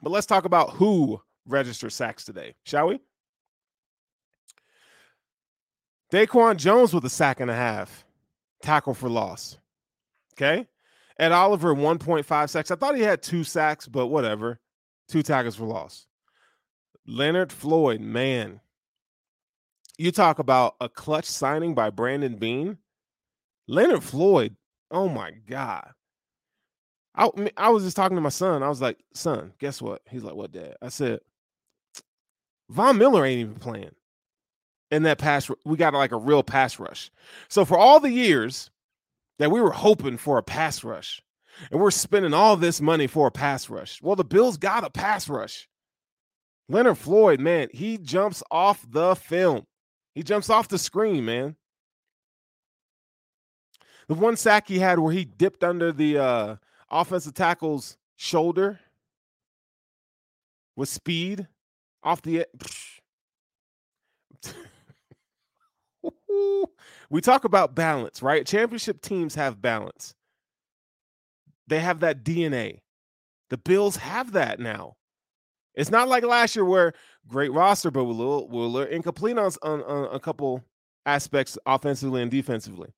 [0.00, 3.00] But let's talk about who registered sacks today, shall we?
[6.12, 8.04] Daquan Jones with a sack and a half,
[8.62, 9.58] tackle for loss.
[10.34, 10.66] Okay.
[11.18, 12.70] Ed Oliver, 1.5 sacks.
[12.70, 14.60] I thought he had two sacks, but whatever.
[15.08, 16.06] Two tackles for loss.
[17.06, 18.60] Leonard Floyd, man.
[19.96, 22.78] You talk about a clutch signing by Brandon Beane.
[23.66, 24.56] Leonard Floyd,
[24.90, 25.90] oh my God.
[27.16, 28.62] I, I was just talking to my son.
[28.62, 30.02] I was like, son, guess what?
[30.08, 30.76] He's like, what, dad?
[30.80, 31.18] I said,
[32.70, 33.94] Von Miller ain't even playing
[34.90, 35.50] in that pass.
[35.64, 37.10] We got like a real pass rush.
[37.48, 38.70] So for all the years
[39.38, 41.22] that we were hoping for a pass rush,
[41.70, 44.90] and we're spending all this money for a pass rush, well, the Bills got a
[44.90, 45.68] pass rush.
[46.68, 49.66] Leonard Floyd, man, he jumps off the film.
[50.14, 51.56] He jumps off the screen, man.
[54.08, 56.56] The one sack he had where he dipped under the uh,
[56.90, 58.80] offensive tackle's shoulder
[60.76, 61.46] with speed
[62.02, 62.46] off the.
[67.10, 68.46] we talk about balance, right?
[68.46, 70.14] Championship teams have balance.
[71.66, 72.80] They have that DNA.
[73.50, 74.96] The Bills have that now.
[75.74, 76.92] It's not like last year where
[77.28, 80.64] great roster, but we're a little, we're a little incomplete on, on, on a couple
[81.06, 82.92] aspects offensively and defensively.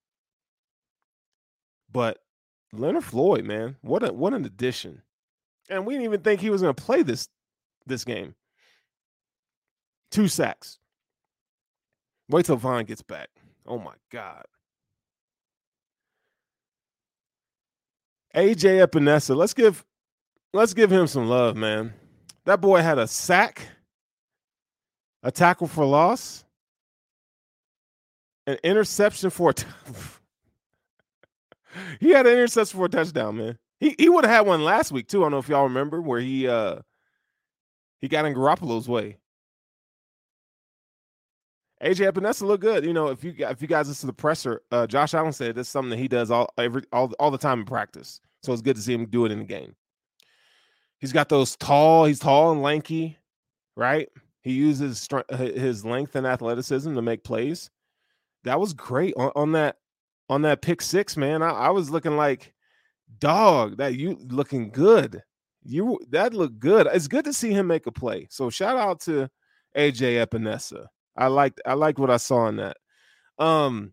[1.92, 2.18] But
[2.72, 5.02] Leonard Floyd, man, what a what an addition.
[5.68, 7.28] And we didn't even think he was going to play this
[7.86, 8.34] this game.
[10.10, 10.78] Two sacks.
[12.28, 13.28] Wait till Von gets back.
[13.66, 14.44] Oh my God.
[18.34, 19.84] AJ Epenesa, let's give
[20.52, 21.92] let's give him some love, man.
[22.44, 23.66] That boy had a sack,
[25.22, 26.44] a tackle for loss,
[28.46, 29.66] an interception for a t-
[32.00, 33.58] he had an interception for a touchdown, man.
[33.80, 35.20] He he would have had one last week too.
[35.20, 36.76] I don't know if y'all remember where he uh
[38.00, 39.18] he got in Garoppolo's way.
[41.82, 42.84] AJ Epenesa look good.
[42.84, 45.54] You know, if you if you guys listen to the presser, uh, Josh Allen said
[45.54, 48.20] that's something that he does all every all, all the time in practice.
[48.42, 49.74] So it's good to see him do it in the game.
[50.98, 52.04] He's got those tall.
[52.04, 53.18] He's tall and lanky,
[53.76, 54.08] right?
[54.42, 57.70] He uses his length and athleticism to make plays.
[58.44, 59.76] That was great on, on that
[60.28, 61.42] on that pick six, man.
[61.42, 62.52] I, I was looking like
[63.18, 63.78] dog.
[63.78, 65.22] That you looking good.
[65.64, 66.88] You that looked good.
[66.92, 68.26] It's good to see him make a play.
[68.30, 69.30] So shout out to
[69.76, 70.86] AJ Epenesa.
[71.20, 72.76] I liked I liked what I saw in that.
[73.38, 73.92] Um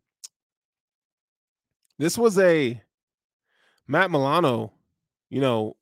[2.00, 2.82] this was a
[3.88, 4.74] Matt Milano,
[5.30, 5.76] you know,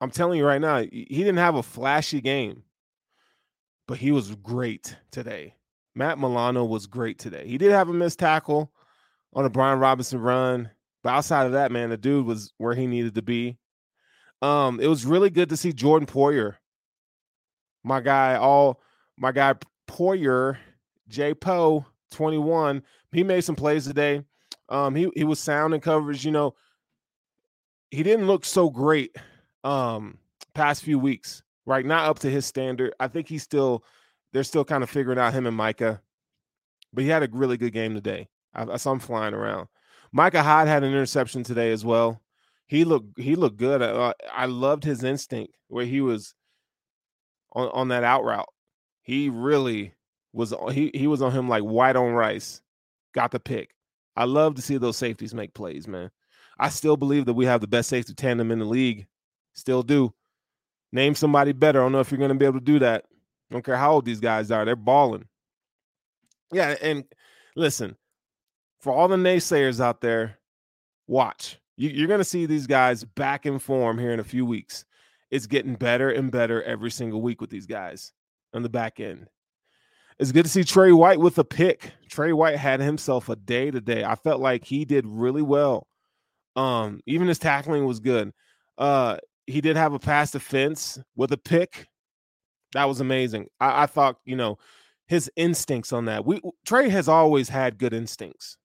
[0.00, 2.62] I'm telling you right now, he didn't have a flashy game,
[3.86, 5.54] but he was great today.
[5.94, 7.46] Matt Milano was great today.
[7.46, 8.72] He did have a missed tackle
[9.34, 10.70] on a Brian Robinson run,
[11.02, 13.58] but outside of that, man, the dude was where he needed to be.
[14.42, 16.56] Um, it was really good to see Jordan Poyer,
[17.84, 18.80] my guy, all
[19.18, 19.54] my guy
[19.90, 20.56] Poyer,
[21.08, 22.82] J Poe, 21.
[23.12, 24.22] He made some plays today.
[24.68, 26.24] Um, he he was sound in coverage.
[26.24, 26.54] You know,
[27.90, 29.16] he didn't look so great
[29.64, 30.16] um
[30.54, 31.84] past few weeks, right?
[31.84, 32.94] Not up to his standard.
[33.00, 33.84] I think he's still
[34.32, 36.00] they're still kind of figuring out him and Micah,
[36.92, 38.28] but he had a really good game today.
[38.54, 39.66] I, I saw him flying around.
[40.12, 42.22] Micah Hyde had an interception today as well.
[42.68, 43.82] He looked he looked good.
[43.82, 46.34] I, I loved his instinct where he was
[47.52, 48.48] on on that out route.
[49.10, 49.92] He really
[50.32, 52.60] was he he was on him like white on rice.
[53.12, 53.74] Got the pick.
[54.14, 56.12] I love to see those safeties make plays, man.
[56.60, 59.08] I still believe that we have the best safety tandem in the league.
[59.52, 60.14] Still do.
[60.92, 61.80] Name somebody better.
[61.80, 63.04] I don't know if you're going to be able to do that.
[63.50, 64.64] I don't care how old these guys are.
[64.64, 65.26] They're balling.
[66.52, 67.02] Yeah, and
[67.56, 67.96] listen,
[68.78, 70.38] for all the naysayers out there,
[71.08, 71.58] watch.
[71.76, 74.84] You, are going to see these guys back in form here in a few weeks.
[75.32, 78.12] It's getting better and better every single week with these guys
[78.54, 79.26] on the back end.
[80.18, 81.92] It's good to see Trey White with a pick.
[82.10, 84.04] Trey White had himself a day today.
[84.04, 85.86] I felt like he did really well
[86.56, 88.32] um, even his tackling was good.
[88.78, 91.86] Uh, he did have a pass defense with a pick.
[92.72, 93.48] That was amazing.
[93.60, 94.58] I, I thought, you know,
[95.06, 96.24] his instincts on that.
[96.24, 98.56] We Trey has always had good instincts.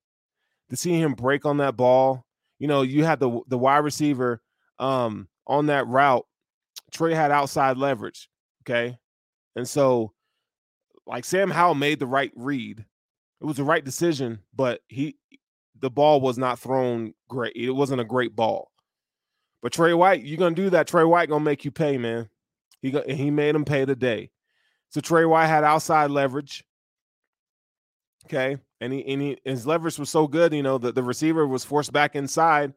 [0.69, 2.25] To see him break on that ball,
[2.59, 4.41] you know, you had the the wide receiver
[4.79, 6.25] um on that route.
[6.91, 8.29] Trey had outside leverage.
[8.63, 8.97] Okay.
[9.55, 10.11] And so
[11.07, 12.85] like Sam Howell made the right read.
[13.41, 15.17] It was the right decision, but he
[15.79, 17.55] the ball was not thrown great.
[17.55, 18.71] It wasn't a great ball.
[19.61, 20.87] But Trey White, you're gonna do that.
[20.87, 22.29] Trey White gonna make you pay, man.
[22.81, 24.31] He he made him pay today.
[24.89, 26.63] So Trey White had outside leverage.
[28.25, 31.45] Okay, and he and he, his leverage was so good, you know, that the receiver
[31.45, 32.73] was forced back inside.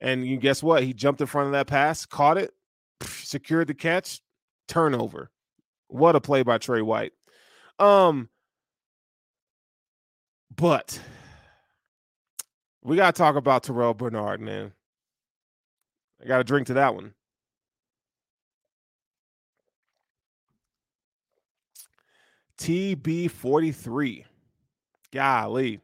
[0.00, 0.84] And you guess what?
[0.84, 2.52] He jumped in front of that pass, caught it,
[3.02, 4.20] secured the catch,
[4.68, 5.30] turnover.
[5.88, 7.12] What a play by Trey White.
[7.78, 8.28] Um,
[10.54, 11.00] but
[12.82, 14.72] we got to talk about Terrell Bernard, man.
[16.22, 17.14] I got to drink to that one.
[22.58, 24.24] TB43.
[25.12, 25.80] Golly.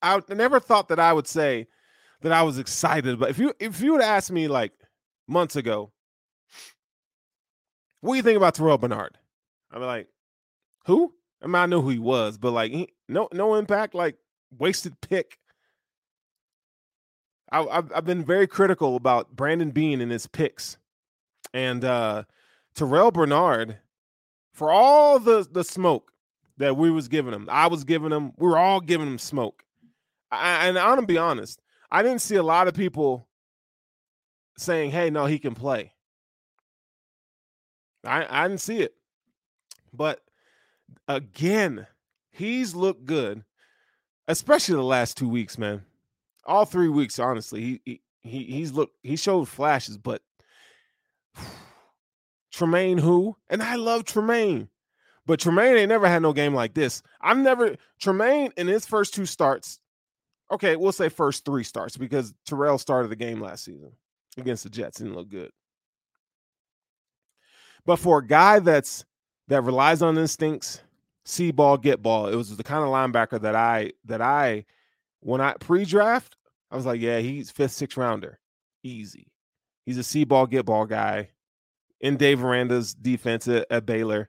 [0.00, 1.66] I never thought that I would say
[2.22, 4.72] that I was excited, but if you if you would ask me like
[5.26, 5.90] months ago,
[8.00, 9.18] what do you think about Terrell Bernard?
[9.72, 10.08] I'm like,
[10.86, 11.12] who?
[11.42, 14.16] I mean, I know who he was, but like, he, no, no impact, like
[14.56, 15.38] wasted pick.
[17.50, 20.76] I, have I've been very critical about Brandon Beane and his picks,
[21.54, 22.24] and uh,
[22.74, 23.78] Terrell Bernard
[24.52, 26.12] for all the the smoke
[26.58, 27.48] that we was giving him.
[27.50, 28.32] I was giving him.
[28.36, 29.62] We were all giving him smoke.
[30.30, 31.60] I, and I'm gonna be honest.
[31.90, 33.28] I didn't see a lot of people
[34.58, 35.92] saying, "Hey, no, he can play."
[38.08, 38.94] I I didn't see it,
[39.92, 40.20] but
[41.06, 41.86] again,
[42.30, 43.44] he's looked good,
[44.26, 45.82] especially the last two weeks, man
[46.48, 50.22] all three weeks, honestly, he he he's looked he showed flashes, but
[52.52, 53.36] Tremaine who?
[53.48, 54.68] And I love Tremaine.
[55.26, 57.02] But Tremaine ain't never had no game like this.
[57.20, 59.78] I've never Tremaine in his first two starts.
[60.50, 63.92] Okay, we'll say first three starts because Terrell started the game last season
[64.38, 64.98] against the Jets.
[64.98, 65.50] Didn't look good.
[67.88, 69.06] But for a guy that's
[69.48, 70.82] that relies on instincts,
[71.24, 74.66] see ball, get ball, it was the kind of linebacker that I that I
[75.20, 76.36] when I pre-draft,
[76.70, 78.40] I was like, yeah, he's fifth, sixth rounder.
[78.82, 79.32] Easy.
[79.86, 81.30] He's a see ball, get ball guy
[82.02, 84.28] in Dave Aranda's defense at, at Baylor.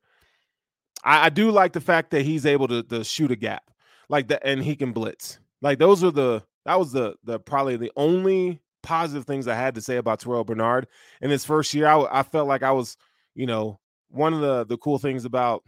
[1.04, 3.70] I, I do like the fact that he's able to, to shoot a gap
[4.08, 5.38] like that, and he can blitz.
[5.62, 9.76] Like those are the that was the the probably the only positive things I had
[9.76, 10.88] to say about Terrell Bernard
[11.22, 11.88] in his first year.
[11.88, 12.96] I, I felt like I was,
[13.36, 15.64] you know, one of the the cool things about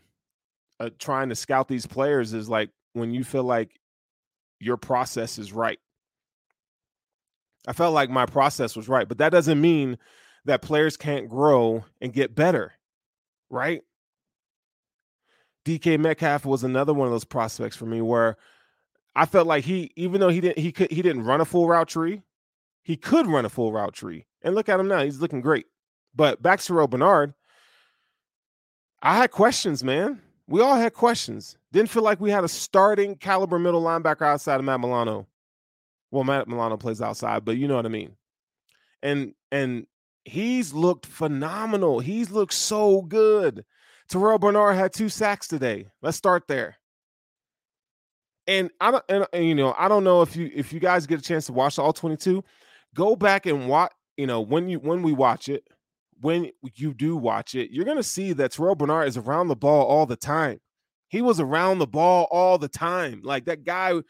[0.79, 3.79] uh, trying to scout these players is like when you feel like
[4.59, 5.79] your process is right.
[7.67, 9.97] I felt like my process was right, but that doesn't mean
[10.45, 12.73] that players can't grow and get better,
[13.49, 13.81] right?
[15.65, 18.37] DK Metcalf was another one of those prospects for me where
[19.15, 21.67] I felt like he, even though he didn't, he could, he didn't run a full
[21.67, 22.23] route tree,
[22.81, 24.25] he could run a full route tree.
[24.41, 25.67] And look at him now; he's looking great.
[26.15, 27.35] But back to Bernard,
[29.01, 30.21] I had questions, man.
[30.47, 31.57] We all had questions.
[31.71, 35.27] Didn't feel like we had a starting caliber middle linebacker outside of Matt Milano.
[36.11, 38.17] Well, Matt Milano plays outside, but you know what I mean.
[39.01, 39.87] And and
[40.25, 41.99] he's looked phenomenal.
[41.99, 43.65] He's looked so good.
[44.09, 45.87] Terrell Bernard had two sacks today.
[46.01, 46.77] Let's start there.
[48.45, 51.07] And I don't, and, and, you know, I don't know if you if you guys
[51.07, 52.43] get a chance to watch all 22,
[52.93, 53.93] go back and watch.
[54.17, 55.63] You know, when you when we watch it,
[56.21, 59.85] when you do watch it, you're gonna see that Terrell Bernard is around the ball
[59.85, 60.59] all the time.
[61.09, 63.21] He was around the ball all the time.
[63.23, 64.01] Like that guy,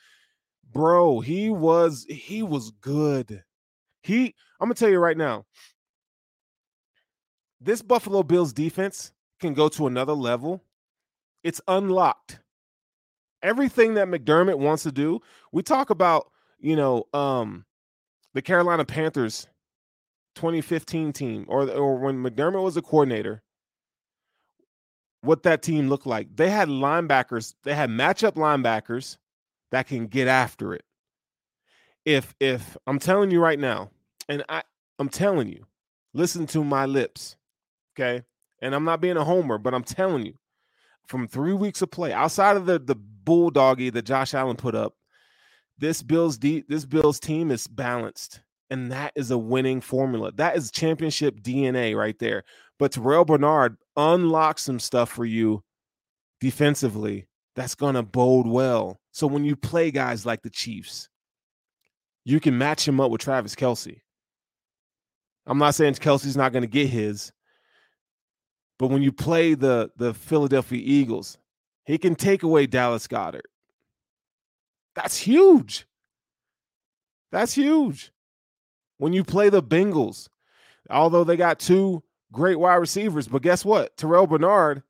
[0.71, 1.19] bro.
[1.19, 3.43] He was he was good.
[4.03, 5.45] He, I'm gonna tell you right now,
[7.59, 10.63] this Buffalo Bills defense can go to another level.
[11.43, 12.39] It's unlocked.
[13.41, 15.19] Everything that McDermott wants to do,
[15.51, 17.65] we talk about, you know, um,
[18.33, 19.47] the Carolina Panthers
[20.35, 23.41] 2015 team or, or when McDermott was a coordinator,
[25.21, 26.35] what that team looked like.
[26.35, 29.17] They had linebackers, they had matchup linebackers
[29.71, 30.83] that can get after it.
[32.03, 33.91] If if I'm telling you right now,
[34.27, 34.63] and I
[34.97, 35.65] I'm telling you,
[36.13, 37.35] listen to my lips.
[37.95, 38.23] Okay
[38.61, 40.35] and I'm not being a homer, but I'm telling you,
[41.07, 44.95] from three weeks of play, outside of the the bulldoggy that Josh Allen put up,
[45.77, 48.41] this Bills de- this Bills team is balanced,
[48.71, 50.31] and that is a winning formula.
[50.31, 52.43] That is championship DNA right there.
[52.79, 55.61] But Terrell Bernard unlocks some stuff for you
[56.39, 58.99] defensively that's going to bode well.
[59.11, 61.09] So when you play guys like the Chiefs,
[62.23, 63.99] you can match him up with Travis Kelce.
[65.45, 67.33] I'm not saying Kelce's not going to get his,
[68.79, 71.37] but when you play the the Philadelphia Eagles,
[71.85, 73.41] he can take away Dallas Goedert.
[74.95, 75.85] That's huge.
[77.31, 78.11] That's huge.
[79.01, 80.29] When you play the Bengals,
[80.87, 83.97] although they got two great wide receivers, but guess what?
[83.97, 84.83] Terrell Bernard,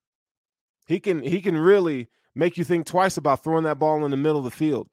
[0.85, 4.17] he can he can really make you think twice about throwing that ball in the
[4.17, 4.89] middle of the field.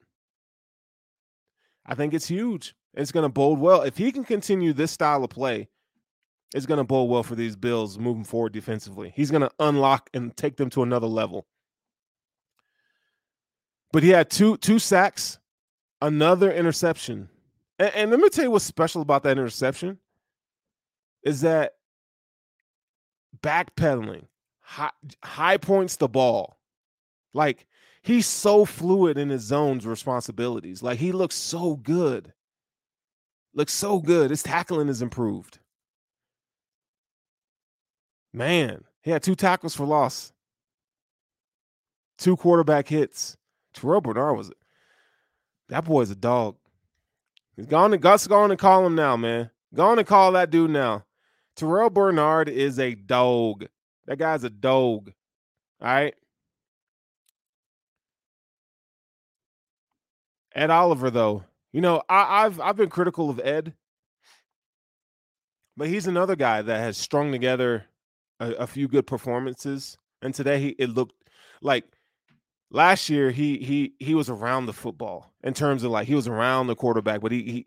[1.85, 2.75] I think it's huge.
[2.93, 5.67] It's going to bode well if he can continue this style of play
[6.53, 9.11] it's going to bode well for these Bills moving forward defensively.
[9.15, 11.45] He's going to unlock and take them to another level.
[13.91, 15.39] But he had two two sacks,
[16.01, 17.27] another interception.
[17.79, 19.97] And, and let me tell you what's special about that interception
[21.23, 21.73] is that
[23.41, 24.25] backpedaling,
[24.61, 24.91] high,
[25.23, 26.57] high points the ball.
[27.33, 27.65] Like
[28.03, 30.83] he's so fluid in his zones responsibilities.
[30.83, 32.33] Like he looks so good.
[33.53, 34.29] Looks so good.
[34.29, 35.59] His tackling is improved.
[38.31, 40.33] Man, he had two tackles for loss,
[42.19, 43.37] two quarterback hits.
[43.73, 44.57] Terrell Bernard was it.
[45.69, 46.55] that boy's a dog.
[47.67, 49.49] Gone and Gus gone and call him now, man.
[49.73, 51.05] Go on and call that dude now.
[51.55, 53.65] Terrell Bernard is a dog.
[54.05, 55.11] That guy's a dog.
[55.81, 56.15] All right.
[60.55, 63.73] Ed Oliver, though, you know, I, I've I've been critical of Ed,
[65.77, 67.85] but he's another guy that has strung together
[68.39, 71.13] a, a few good performances, and today he it looked
[71.61, 71.85] like
[72.71, 76.27] last year he he he was around the football in terms of like he was
[76.27, 77.65] around the quarterback, but he he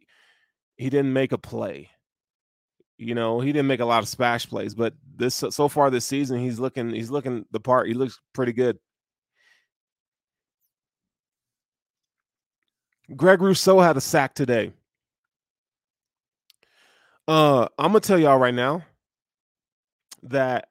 [0.77, 1.91] he didn't make a play.
[2.99, 6.07] You know, he didn't make a lot of splash plays, but this so far this
[6.07, 7.88] season he's looking he's looking the part.
[7.88, 8.79] He looks pretty good.
[13.16, 14.72] Greg Rousseau had a sack today.
[17.29, 18.85] Uh, I'm gonna tell y'all right now
[20.24, 20.68] that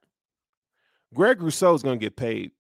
[1.14, 2.52] Greg Rousseau is to get paid.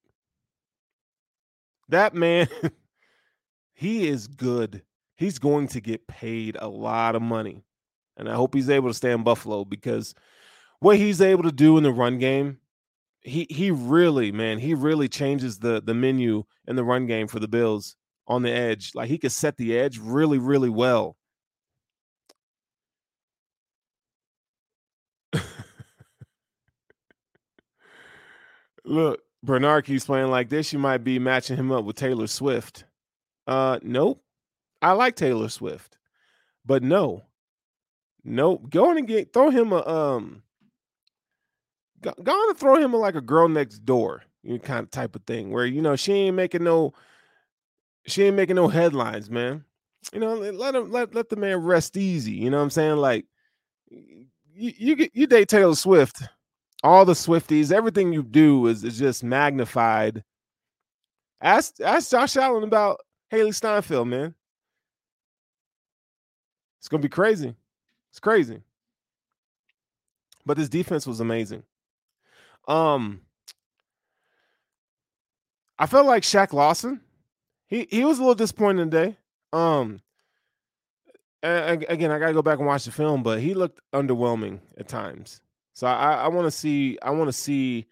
[1.92, 2.48] That man,
[3.74, 4.82] he is good.
[5.18, 7.66] He's going to get paid a lot of money.
[8.16, 10.16] And I hope he's able to stay in Buffalo because
[10.80, 12.60] what he's able to do in the run game,
[13.22, 17.39] he he really, man, he really changes the the menu in the run game for
[17.39, 17.96] the Bills
[18.28, 18.92] on the edge.
[18.96, 21.18] Like he could set the edge really, really well.
[28.86, 32.86] Look, Bernard keeps playing like this, you might be matching him up with Taylor Swift.
[33.48, 34.24] Uh, nope.
[34.82, 35.98] I like Taylor Swift,
[36.66, 37.24] but no,
[38.24, 38.70] nope.
[38.70, 40.44] Go on and get throw him a um.
[42.02, 44.89] Go, go on and throw him a, like a girl next door, you kind of
[44.89, 46.94] type of thing, where you know she ain't making no,
[48.08, 49.64] she ain't making no headlines, man.
[50.14, 52.32] You know, let him let let the man rest easy.
[52.32, 52.98] You know what I'm saying?
[52.98, 53.26] Like,
[53.92, 56.24] you you you date Taylor Swift
[56.84, 60.24] all the Swifties, everything you do is, is just magnified.
[61.42, 63.00] Ask ask Josh Allen about
[63.32, 64.36] Hailee Steinfeld, man.
[66.80, 67.56] It's gonna be crazy.
[68.12, 68.62] It's crazy.
[70.46, 71.64] But this defense was amazing.
[72.68, 73.22] Um,
[75.78, 77.02] I felt like Shaq Lawson.
[77.68, 79.18] He he was a little disappointing today.
[79.54, 80.02] Um,
[81.44, 85.42] again, I gotta go back and watch the film, but he looked underwhelming at times.
[85.74, 87.88] So I, I want to see, I want to see,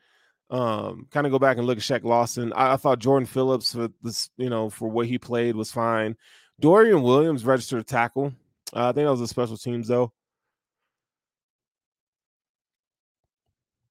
[0.49, 2.51] um, kind of go back and look at Shaq Lawson.
[2.53, 6.17] I, I, thought Jordan Phillips for this, you know, for what he played was fine.
[6.59, 8.33] Dorian Williams registered a tackle.
[8.75, 10.11] Uh, I think that was a special teams though.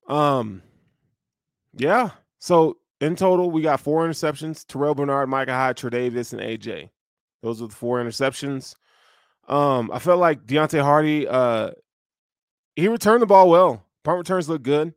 [0.09, 0.63] Um,
[1.75, 2.11] yeah.
[2.39, 6.91] So in total, we got four interceptions: Terrell Bernard, Micah Hyde, Tre'Davious, and AJ.
[7.43, 8.75] Those are the four interceptions.
[9.49, 11.71] Um, I felt like Deonte Harty uh,
[12.79, 13.85] he returned the ball well.
[14.05, 14.95] Punt returns look good.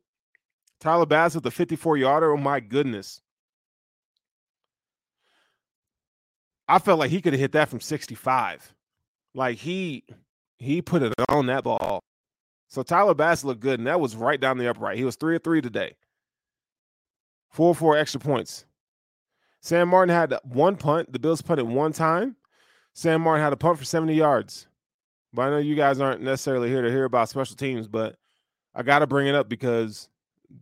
[0.79, 2.31] Tyler Bass with the 54 yarder.
[2.31, 3.21] Oh my goodness.
[6.67, 8.75] I felt like he could have hit that from 65.
[9.33, 10.03] Like he
[10.59, 12.01] he put it on that ball.
[12.67, 14.99] So Tyler Bass looked good, and that was right down the upright.
[14.99, 15.95] He was three or three today.
[17.49, 18.65] Four four extra points.
[19.59, 21.11] Sam Martin had one punt.
[21.11, 22.35] The Bills punted one time.
[22.93, 24.67] Sam Martin had a punt for 70 yards.
[25.33, 28.15] But I know you guys aren't necessarily here to hear about special teams, but
[28.75, 30.09] I got to bring it up because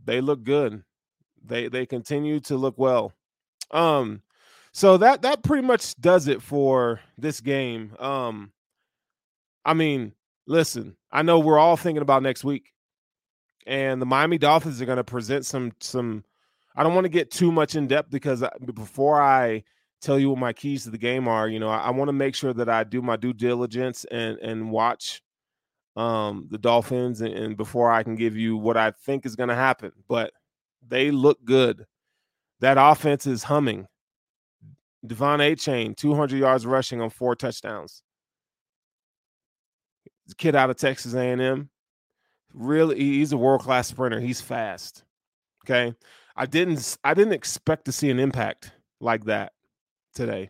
[0.05, 0.83] they look good.
[1.43, 3.13] They they continue to look well.
[3.71, 4.21] Um
[4.71, 7.95] so that that pretty much does it for this game.
[7.99, 8.51] Um
[9.65, 10.13] I mean,
[10.47, 12.73] listen, I know we're all thinking about next week.
[13.65, 16.23] And the Miami Dolphins are going to present some some
[16.75, 18.43] I don't want to get too much in depth because
[18.73, 19.63] before I
[20.01, 21.47] tell you what my keys to the game are.
[21.47, 24.37] You know, I, I want to make sure that I do my due diligence and
[24.39, 25.21] and watch
[25.95, 29.49] um the Dolphins and, and before I can give you what I think is going
[29.49, 29.91] to happen.
[30.07, 30.31] But
[30.87, 31.85] they look good.
[32.61, 33.87] That offense is humming.
[35.05, 38.03] De'Von Achane, 200 yards rushing on four touchdowns.
[40.37, 41.69] Kid out of Texas A&M.
[42.53, 44.19] Really, he's a world class sprinter.
[44.19, 45.03] He's fast.
[45.65, 45.95] Okay,
[46.35, 49.53] I didn't I didn't expect to see an impact like that
[50.19, 50.49] today.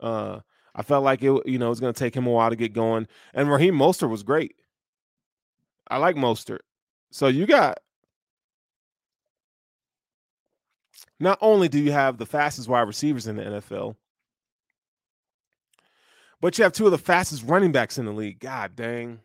[0.00, 0.40] Uh,
[0.74, 2.72] I felt like it, you know, it's going to take him a while to get
[2.72, 3.08] going.
[3.34, 4.54] And Raheem Mostert was great.
[5.90, 6.60] I like Mostert.
[7.10, 7.78] So you got
[11.18, 13.96] not only do you have the fastest wide receivers in the NFL,
[16.40, 18.38] but you have two of the fastest running backs in the league.
[18.38, 19.18] God dang.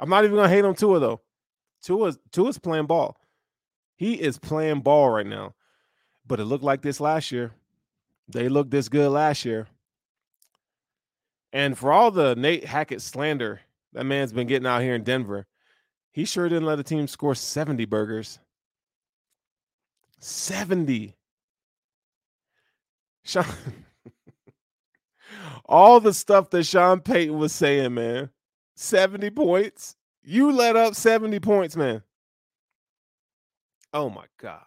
[0.00, 1.20] I'm not even gonna hate on Tua though.
[1.82, 3.18] Tua Tua's playing ball.
[3.96, 5.55] He is playing ball right now
[6.26, 7.52] but it looked like this last year.
[8.28, 9.68] They looked this good last year.
[11.52, 13.60] And for all the Nate Hackett slander
[13.92, 15.46] that man's been getting out here in Denver,
[16.12, 18.38] he sure didn't let a team score 70 burgers.
[20.18, 21.14] 70.
[23.24, 23.44] Sean,
[25.64, 28.30] all the stuff that Sean Payton was saying, man.
[28.74, 29.96] 70 points.
[30.22, 32.02] You let up 70 points, man.
[33.92, 34.66] Oh my God.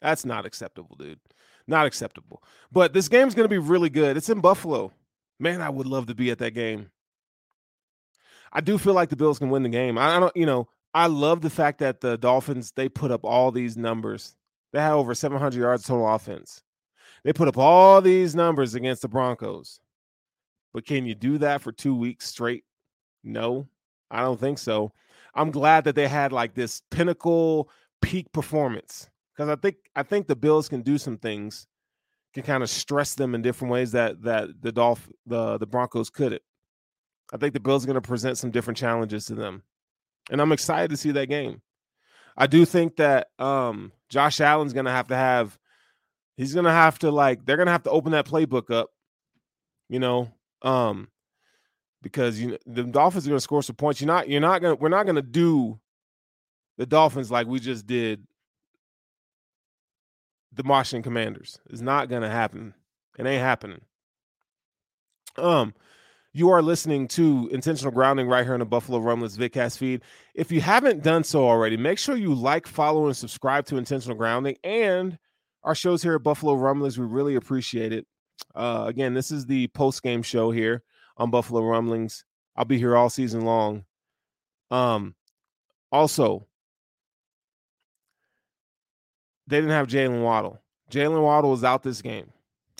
[0.00, 1.20] That's not acceptable, dude.
[1.66, 2.42] Not acceptable.
[2.72, 4.16] But this game's going to be really good.
[4.16, 4.92] It's in Buffalo.
[5.38, 6.90] Man, I would love to be at that game.
[8.52, 9.98] I do feel like the Bills can win the game.
[9.98, 13.50] I don't, you know, I love the fact that the Dolphins they put up all
[13.50, 14.34] these numbers.
[14.72, 16.62] They had over 700 yards total offense.
[17.24, 19.80] They put up all these numbers against the Broncos.
[20.72, 22.64] But can you do that for 2 weeks straight?
[23.22, 23.68] No.
[24.10, 24.92] I don't think so.
[25.34, 27.68] I'm glad that they had like this pinnacle
[28.00, 29.08] peak performance
[29.38, 31.68] because I think I think the Bills can do some things,
[32.34, 36.10] can kind of stress them in different ways that that the Dolph the the Broncos
[36.10, 36.42] couldn't.
[37.32, 39.62] I think the Bills are going to present some different challenges to them,
[40.30, 41.62] and I'm excited to see that game.
[42.36, 45.56] I do think that um, Josh Allen's going to have to have
[46.36, 48.90] he's going to have to like they're going to have to open that playbook up,
[49.88, 50.32] you know,
[50.62, 51.08] um,
[52.02, 54.00] because you the Dolphins are going to score some points.
[54.00, 55.78] You're not you're not going to we're not going to do
[56.76, 58.26] the Dolphins like we just did
[60.52, 61.58] the Washington Commanders.
[61.70, 62.74] It's not gonna happen.
[63.18, 63.82] It ain't happening.
[65.36, 65.74] Um,
[66.34, 70.02] You are listening to Intentional Grounding right here on the Buffalo Rumblings Vidcast feed.
[70.34, 74.16] If you haven't done so already, make sure you like, follow, and subscribe to Intentional
[74.16, 75.18] Grounding and
[75.64, 76.98] our shows here at Buffalo Rumblings.
[76.98, 78.06] We really appreciate it.
[78.54, 80.82] Uh, again, this is the post game show here
[81.16, 82.24] on Buffalo Rumblings.
[82.56, 83.84] I'll be here all season long.
[84.70, 85.14] Um,
[85.92, 86.46] also,
[89.48, 90.60] they didn't have Jalen Waddle.
[90.90, 92.30] Jalen Waddle was out this game.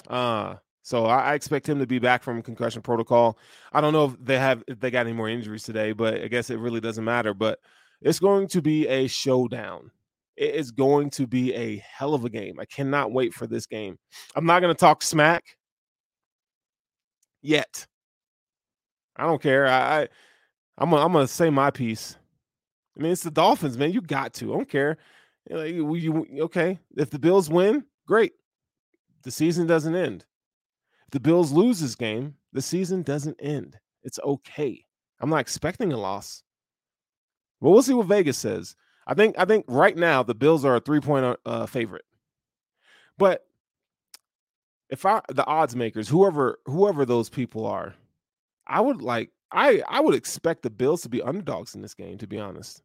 [0.07, 3.37] Uh, so I, I, expect him to be back from concussion protocol.
[3.73, 6.29] I don't know if they have if they got any more injuries today, but I
[6.29, 7.35] guess it really doesn't matter.
[7.35, 7.59] But
[8.01, 9.91] it's going to be a showdown.
[10.37, 12.61] It is going to be a hell of a game.
[12.61, 13.99] I cannot wait for this game.
[14.37, 15.45] I'm not going to talk smack
[17.43, 17.87] yet.
[19.16, 19.66] I don't care.
[19.66, 20.09] I, I
[20.79, 22.16] I'm gonna, I'm gonna say my piece.
[22.97, 23.93] I mean, it's the Dolphins, man.
[23.93, 24.53] You got to.
[24.53, 24.97] I don't care.
[25.51, 26.79] Like, you, okay?
[26.97, 28.33] If the Bills win, great.
[29.23, 30.25] The season doesn't end.
[31.07, 33.79] If the Bills lose this game, the season doesn't end.
[34.03, 34.85] It's okay.
[35.21, 36.43] I'm not expecting a loss.
[37.61, 38.77] But we'll see what Vegas says.
[39.07, 42.05] I think I think right now the Bills are a three point uh, uh, favorite.
[43.17, 43.45] But
[44.91, 47.95] if I the odds makers, whoever whoever those people are,
[48.67, 52.19] I would like I I would expect the Bills to be underdogs in this game.
[52.19, 52.83] To be honest.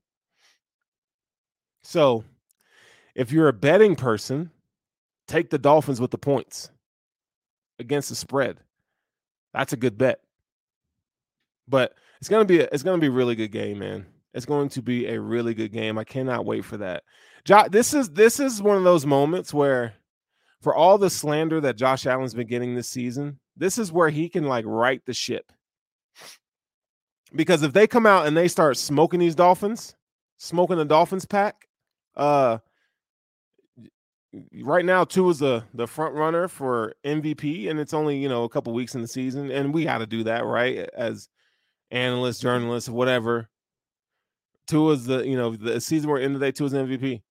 [1.83, 2.23] So,
[3.15, 4.51] if you're a betting person,
[5.27, 6.69] take the Dolphins with the points
[7.79, 8.59] against the spread.
[9.53, 10.19] That's a good bet.
[11.67, 14.05] But it's gonna be a, it's gonna be a really good game, man.
[14.33, 15.97] It's going to be a really good game.
[15.97, 17.03] I cannot wait for that.
[17.45, 19.93] Jo- this is this is one of those moments where,
[20.61, 24.29] for all the slander that Josh Allen's been getting this season, this is where he
[24.29, 25.51] can like right the ship.
[27.35, 29.95] Because if they come out and they start smoking these Dolphins,
[30.37, 31.67] smoking the Dolphins pack,
[32.15, 32.59] uh,
[34.61, 38.43] right now Tua is the the front runner for MVP, and it's only you know
[38.43, 41.29] a couple weeks in the season, and we got to do that right as
[41.91, 43.49] analysts, journalists, whatever.
[44.67, 46.51] Two is the you know the season we're in today.
[46.51, 47.21] Tua's MVP,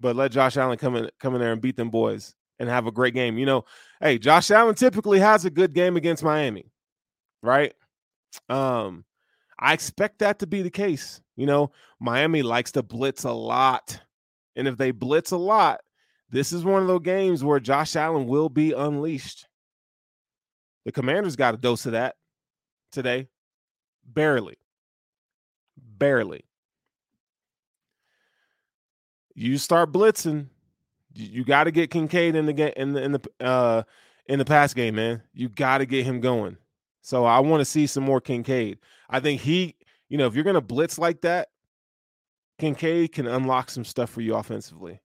[0.00, 2.86] but let Josh Allen come in come in there and beat them boys and have
[2.86, 3.38] a great game.
[3.38, 3.64] You know,
[4.00, 6.70] hey, Josh Allen typically has a good game against Miami,
[7.42, 7.74] right?
[8.48, 9.04] Um,
[9.58, 11.20] I expect that to be the case.
[11.36, 14.00] You know, Miami likes to blitz a lot,
[14.56, 15.80] and if they blitz a lot,
[16.30, 19.48] this is one of those games where Josh Allen will be unleashed.
[20.84, 22.16] The Commanders got a dose of that
[22.92, 23.28] today,
[24.04, 24.56] barely,
[25.76, 26.44] barely.
[29.34, 30.46] You start blitzing,
[31.14, 33.82] you, got to get Kincaid in the game in the in the uh
[34.26, 35.22] in the pass game, man.
[35.32, 36.56] You got to get him going.
[37.02, 38.78] So I want to see some more Kincaid.
[39.08, 39.76] I think he,
[40.08, 41.48] you know, if you're gonna blitz like that,
[42.58, 45.00] Kincaid can unlock some stuff for you offensively.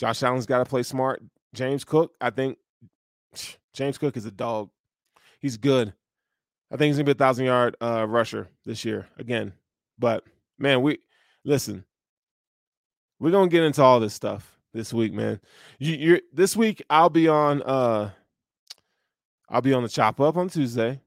[0.00, 1.22] Josh Allen's got to play smart.
[1.52, 2.56] James Cook, I think
[3.74, 4.70] James Cook is a dog.
[5.40, 5.92] He's good.
[6.72, 9.52] I think he's gonna be a thousand yard uh, rusher this year again.
[9.98, 10.24] But
[10.58, 11.00] man, we
[11.44, 11.84] listen.
[13.18, 15.38] We're gonna get into all this stuff this week, man.
[15.78, 16.82] You, you're this week.
[16.88, 17.62] I'll be on.
[17.62, 18.10] uh
[19.50, 21.00] I'll be on the chop up on Tuesday,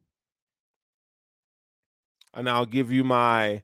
[2.34, 3.64] and I'll give you my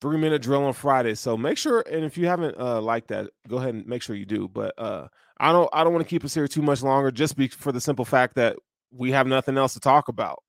[0.00, 1.14] three minute drill on Friday.
[1.14, 4.16] So make sure, and if you haven't uh liked that, go ahead and make sure
[4.16, 4.48] you do.
[4.48, 7.36] But uh I don't I don't want to keep us here too much longer, just
[7.36, 8.56] be for the simple fact that
[8.90, 10.42] we have nothing else to talk about.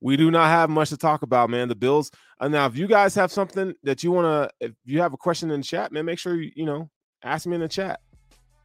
[0.00, 1.68] We do not have much to talk about, man.
[1.68, 2.10] The Bills.
[2.40, 4.26] Uh, now, if you guys have something that you want
[4.60, 6.88] to, if you have a question in the chat, man, make sure you you know
[7.22, 8.00] ask me in the chat.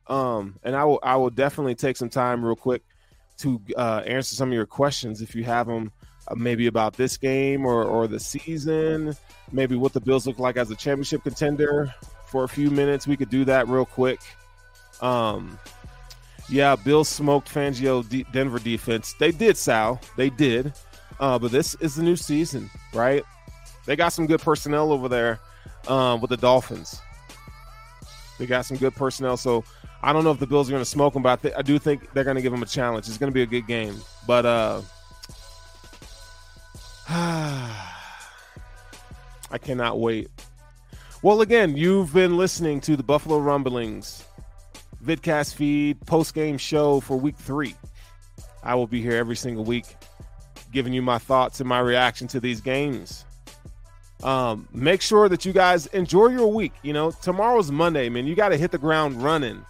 [0.07, 2.83] Um, and I will I will definitely take some time real quick
[3.37, 5.91] to uh, answer some of your questions if you have them
[6.35, 9.15] maybe about this game or, or the season,
[9.51, 11.93] maybe what the Bills look like as a championship contender
[12.27, 13.07] for a few minutes.
[13.07, 14.19] We could do that real quick.
[15.01, 15.59] Um,
[16.49, 19.13] yeah, Bills smoked Fangio D- Denver defense.
[19.19, 19.99] They did, Sal.
[20.17, 20.73] They did.
[21.19, 23.23] Uh, but this is the new season, right?
[23.85, 25.39] They got some good personnel over there
[25.87, 26.99] um, with the Dolphins.
[28.37, 29.37] They got some good personnel.
[29.37, 29.63] So
[30.03, 31.61] I don't know if the Bills are going to smoke them, but I, th- I
[31.61, 33.07] do think they're going to give them a challenge.
[33.07, 33.95] It's going to be a good game.
[34.27, 34.81] But uh,
[37.09, 37.73] I
[39.61, 40.29] cannot wait.
[41.21, 44.23] Well, again, you've been listening to the Buffalo Rumblings
[45.03, 47.75] vidcast feed post game show for week three.
[48.63, 49.85] I will be here every single week
[50.71, 53.23] giving you my thoughts and my reaction to these games.
[54.23, 56.73] Um, make sure that you guys enjoy your week.
[56.81, 58.25] You know, tomorrow's Monday, man.
[58.25, 59.63] You got to hit the ground running.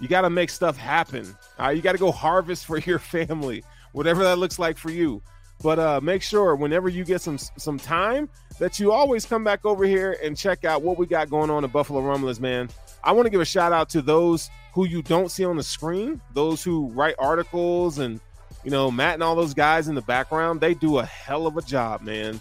[0.00, 1.36] You got to make stuff happen.
[1.58, 3.62] You got to go harvest for your family,
[3.92, 5.22] whatever that looks like for you.
[5.62, 9.64] But uh, make sure whenever you get some some time that you always come back
[9.64, 12.68] over here and check out what we got going on at Buffalo Rumblers, man.
[13.04, 15.62] I want to give a shout out to those who you don't see on the
[15.62, 18.20] screen, those who write articles and
[18.64, 21.56] you know, Matt and all those guys in the background, they do a hell of
[21.56, 22.40] a job, man.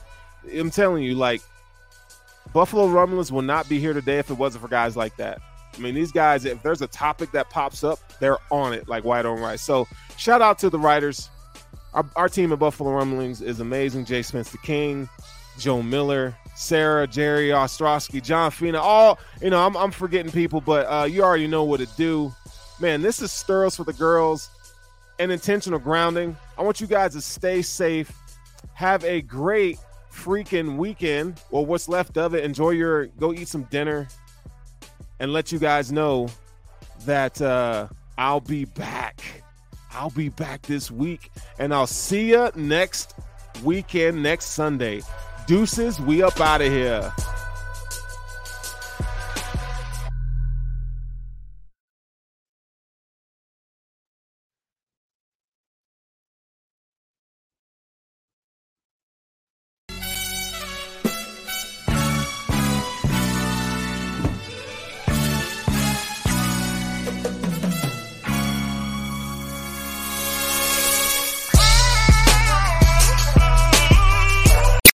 [0.53, 1.41] I'm telling you, like,
[2.53, 5.41] Buffalo Rumblings will not be here today if it wasn't for guys like that.
[5.74, 9.03] I mean, these guys, if there's a topic that pops up, they're on it like
[9.03, 9.61] white on rice.
[9.61, 11.30] So, shout out to the writers.
[11.93, 14.05] Our, our team at Buffalo Rumblings is amazing.
[14.05, 15.09] Jay Spence the King,
[15.57, 20.85] Joe Miller, Sarah, Jerry Ostrowski, John Fina, all, you know, I'm, I'm forgetting people, but
[20.85, 22.33] uh, you already know what to do.
[22.79, 24.49] Man, this is Stirls for the girls
[25.19, 26.35] and intentional grounding.
[26.57, 28.11] I want you guys to stay safe.
[28.73, 29.77] Have a great
[30.11, 32.43] freaking weekend or what's left of it.
[32.43, 34.07] Enjoy your go eat some dinner
[35.19, 36.27] and let you guys know
[37.05, 37.87] that uh,
[38.17, 39.40] I'll be back.
[39.93, 43.15] I'll be back this week and I'll see you next
[43.63, 45.01] weekend, next Sunday.
[45.47, 47.11] Deuces, we up out of here.